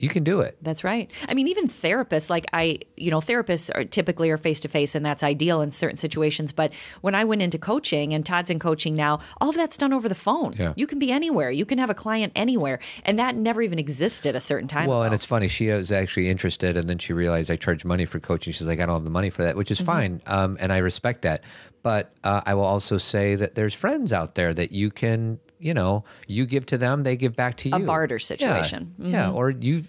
[0.00, 0.56] you can do it.
[0.62, 1.10] That's right.
[1.28, 4.94] I mean, even therapists, like I, you know, therapists are typically are face to face,
[4.94, 6.52] and that's ideal in certain situations.
[6.52, 9.92] But when I went into coaching, and Todd's in coaching now, all of that's done
[9.92, 10.52] over the phone.
[10.58, 10.72] Yeah.
[10.76, 11.50] You can be anywhere.
[11.50, 14.86] You can have a client anywhere, and that never even existed a certain time.
[14.86, 15.06] Well, ago.
[15.06, 15.48] and it's funny.
[15.48, 18.52] She was actually interested, and then she realized I charge money for coaching.
[18.52, 19.86] She's like, I don't have the money for that, which is Mm-hmm.
[19.86, 21.42] fine, um, and I respect that.
[21.82, 25.74] But uh, I will also say that there's friends out there that you can you
[25.74, 27.74] know, you give to them, they give back to you.
[27.76, 28.18] A barter Yeah.
[28.18, 28.94] situation.
[29.00, 29.12] Mm-hmm.
[29.12, 29.30] Yeah.
[29.30, 29.84] Or you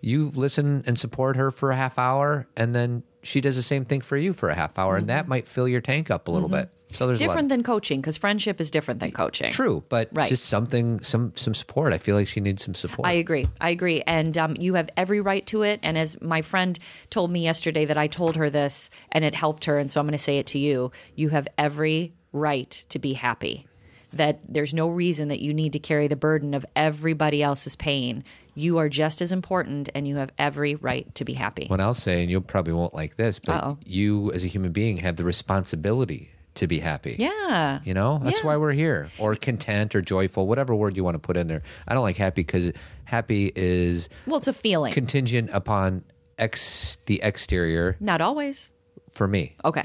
[0.00, 3.84] you listen and support her for a half hour and then she does the same
[3.84, 6.30] thing for you for a half hour and that might fill your tank up a
[6.30, 6.68] little bit.
[6.92, 7.28] So there's Mm-hmm.
[7.28, 9.50] different than coaching because friendship is different than coaching.
[9.52, 10.28] True, but Right.
[10.28, 11.92] just something, some some support.
[11.94, 13.08] I feel like she needs some support.
[13.08, 13.46] I agree.
[13.60, 14.02] I agree.
[14.06, 15.80] And um, you have every right to it.
[15.84, 19.64] And as my friend told me yesterday that I told her this and it helped
[19.66, 19.78] her.
[19.78, 20.90] And so I'm going to say it to you.
[21.14, 23.66] You have every right to be happy.
[24.14, 28.24] That there's no reason that you need to carry the burden of everybody else's pain.
[28.54, 31.66] You are just as important and you have every right to be happy.
[31.68, 33.78] What I'll say, and you probably won't like this, but Uh-oh.
[33.86, 37.16] you as a human being have the responsibility to be happy.
[37.18, 37.80] yeah.
[37.84, 38.46] You know, that's Yeah.
[38.46, 41.62] why we're here, or content, or joyful, whatever word you want to put in there.
[41.88, 42.72] I don't like happy because
[43.04, 44.92] happy is Well, it's a feeling.
[44.92, 46.04] contingent upon
[46.38, 48.70] ex the exterior Not always.
[49.12, 49.84] for me, Okay.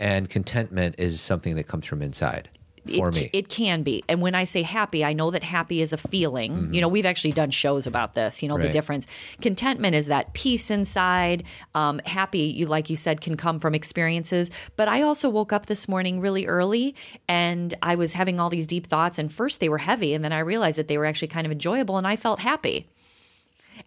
[0.00, 2.48] and contentment is something that comes from inside
[2.90, 3.30] for it, me.
[3.32, 4.04] It can be.
[4.08, 6.72] And when I say happy, I know that happy is a feeling.
[6.72, 8.72] You know, we've actually done shows about this, you know, the Mm-hmm.
[8.72, 9.06] Difference.
[9.40, 11.44] Contentment is that peace inside.
[11.74, 14.50] Um, happy, you like you said, can come from experiences.
[14.76, 16.94] But I also woke up this morning really early
[17.28, 19.18] and I was having all these deep thoughts.
[19.18, 21.52] And first they were heavy, and then I realized that they were actually kind of
[21.52, 22.90] enjoyable and I felt happy.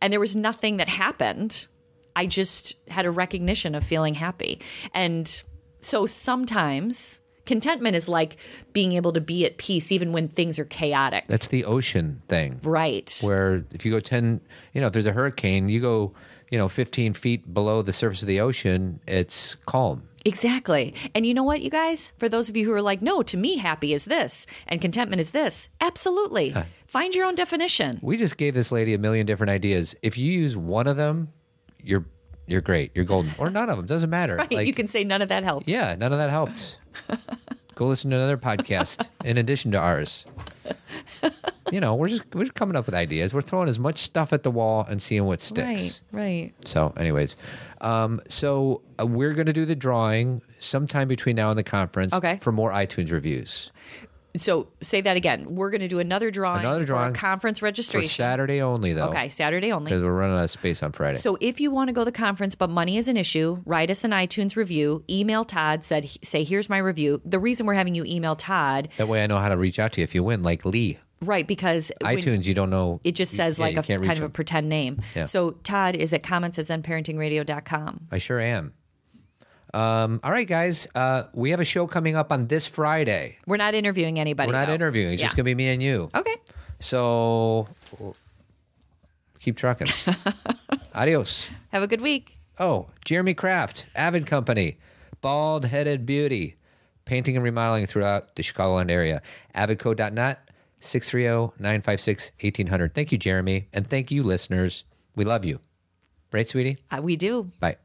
[0.01, 1.67] And there was nothing that happened.
[2.15, 4.61] I just had a recognition of feeling happy.
[4.93, 5.41] And
[5.81, 7.19] so sometimes
[7.49, 8.37] contentment is like
[8.73, 11.23] being able to be at peace even when things are chaotic.
[11.27, 12.59] that's the ocean thing.
[12.63, 13.09] Right.
[13.23, 14.39] where if you go 10
[14.73, 16.13] you know if there's a hurricane you go
[16.51, 20.93] you know 15 feet below the surface of the ocean it's calm Exactly.
[21.15, 22.11] And you know what, you guys?
[22.19, 25.21] For those of you who are like, no, to me, happy is this and contentment
[25.21, 25.69] is this.
[25.79, 26.53] Absolutely.
[26.87, 27.99] Find your own definition.
[28.01, 31.29] we just gave this lady a million different ideas if you use one of them
[31.81, 32.03] you're
[32.47, 34.51] you're great you're golden or none of them doesn't matter Right.
[34.51, 35.67] like you can say none of that helped.
[35.69, 36.78] yeah none of that helped
[37.75, 40.25] go listen to another podcast in addition to ours
[41.71, 44.33] you know we're just we're just coming up with ideas we're throwing as much stuff
[44.33, 46.53] at the wall and seeing what sticks Right, right.
[46.65, 47.37] So, anyways,
[47.81, 52.13] um, so uh, we're going to do the drawing sometime between now and the conference
[52.13, 52.37] Okay.
[52.41, 53.71] for more iTunes reviews
[54.35, 55.55] So say that again.
[55.55, 58.09] We're going to do another drawing, Another for drawing conference for registration.
[58.09, 59.09] Saturday only, though.
[59.09, 59.89] Okay, Saturday only.
[59.89, 61.17] Because we're running out of space on Friday.
[61.17, 63.89] So if you want to go to the conference, but money is an issue, write
[63.89, 65.03] us an iTunes review.
[65.09, 65.83] Email Todd.
[65.83, 67.21] Said say here's my review.
[67.25, 69.93] The reason we're having you email Todd, that way I know how to reach out
[69.93, 70.99] to you if you win, like Leigh.
[71.21, 71.47] right?
[71.47, 72.99] Because iTunes, you don't know.
[73.03, 75.01] it just says yeah, like you a kind of a pretend name.
[75.15, 75.25] Yeah.
[75.25, 78.07] So Todd is at comments at zenparentingradio.com.
[78.11, 78.73] I sure am.
[79.73, 80.87] Um, all right, guys.
[80.95, 83.37] Uh, we have a show coming up on this Friday.
[83.45, 84.47] We're not interviewing anybody.
[84.47, 84.73] We're not though.
[84.73, 85.13] interviewing.
[85.13, 86.09] It's just going to be me and you.
[86.15, 86.35] Okay.
[86.79, 87.67] So
[89.39, 89.87] keep trucking.
[90.93, 91.47] Adios.
[91.71, 92.37] Have a good week.
[92.59, 94.77] Oh, Jeremy Kraft, Avid Company,
[95.21, 96.57] bald headed beauty,
[97.05, 99.21] painting and remodeling throughout the Chicagoland area.
[99.55, 100.39] Avidco.net,
[100.81, 102.93] 630 956 1800.
[102.93, 103.69] Thank you, Jeremy.
[103.71, 104.83] And thank you, listeners.
[105.15, 105.59] We love you.
[106.33, 106.77] Right, sweetie?
[106.91, 107.49] Uh, we do.
[107.59, 107.77] Bye.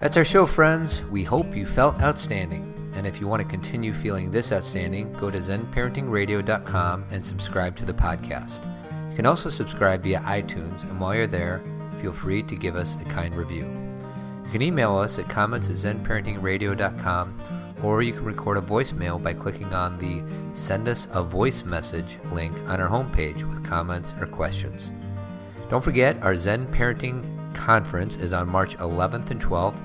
[0.00, 1.02] That's our show, friends.
[1.10, 2.72] We hope you felt outstanding.
[2.94, 7.84] And if you want to continue feeling this outstanding, go to zenparentingradio.com and subscribe to
[7.84, 8.64] the podcast.
[9.10, 11.62] You can also subscribe via iTunes, and while you're there,
[12.00, 13.66] feel free to give us a kind review.
[14.46, 19.34] You can email us at comments at zenparentingradio.com, or you can record a voicemail by
[19.34, 20.22] clicking on the
[20.58, 24.92] Send Us a Voice Message link on our homepage with comments or questions.
[25.68, 29.78] Don't forget, our Zen Parenting Conference is on March 11th and 12th,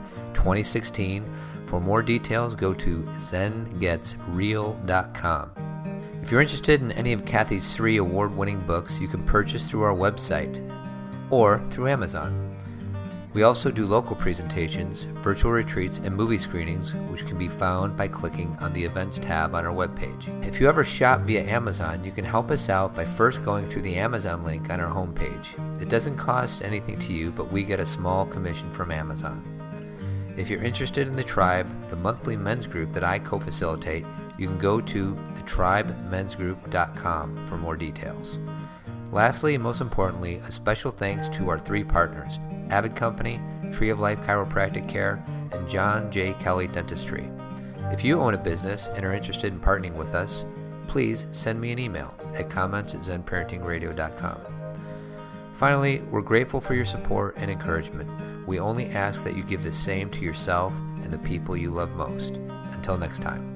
[0.45, 1.25] 2016.
[1.65, 5.51] For more details, go to zengetsreal.com.
[6.21, 9.81] If you're interested in any of Cathy's three award winning books, you can purchase through
[9.81, 10.61] our website
[11.31, 12.55] or through Amazon.
[13.33, 18.07] We also do local presentations, virtual retreats, and movie screenings, which can be found by
[18.07, 20.27] clicking on the Events tab on our webpage.
[20.47, 23.81] If you ever shop via Amazon, you can help us out by first going through
[23.81, 25.57] the Amazon link on our homepage.
[25.81, 29.54] It doesn't cost anything to you, but we get a small commission from Amazon.
[30.37, 34.05] If you're interested in the Tribe, the monthly men's group that I co facilitate,
[34.37, 38.37] you can go to thetribemensgroup.com for more details.
[39.11, 43.39] Lastly, and most importantly, a special thanks to our three partners Avid Company,
[43.71, 45.23] Tree of Life Chiropractic Care,
[45.53, 46.33] and John J.
[46.33, 47.29] Kelly Dentistry.
[47.91, 50.43] If you own a business and are interested in partnering with us,
[50.87, 54.41] please send me an email at comments at zenparentingradio.com.
[55.53, 58.09] Finally, we're grateful for your support and encouragement.
[58.45, 60.73] We only ask that you give the same to yourself
[61.03, 62.35] and the people you love most.
[62.73, 63.54] Until next time.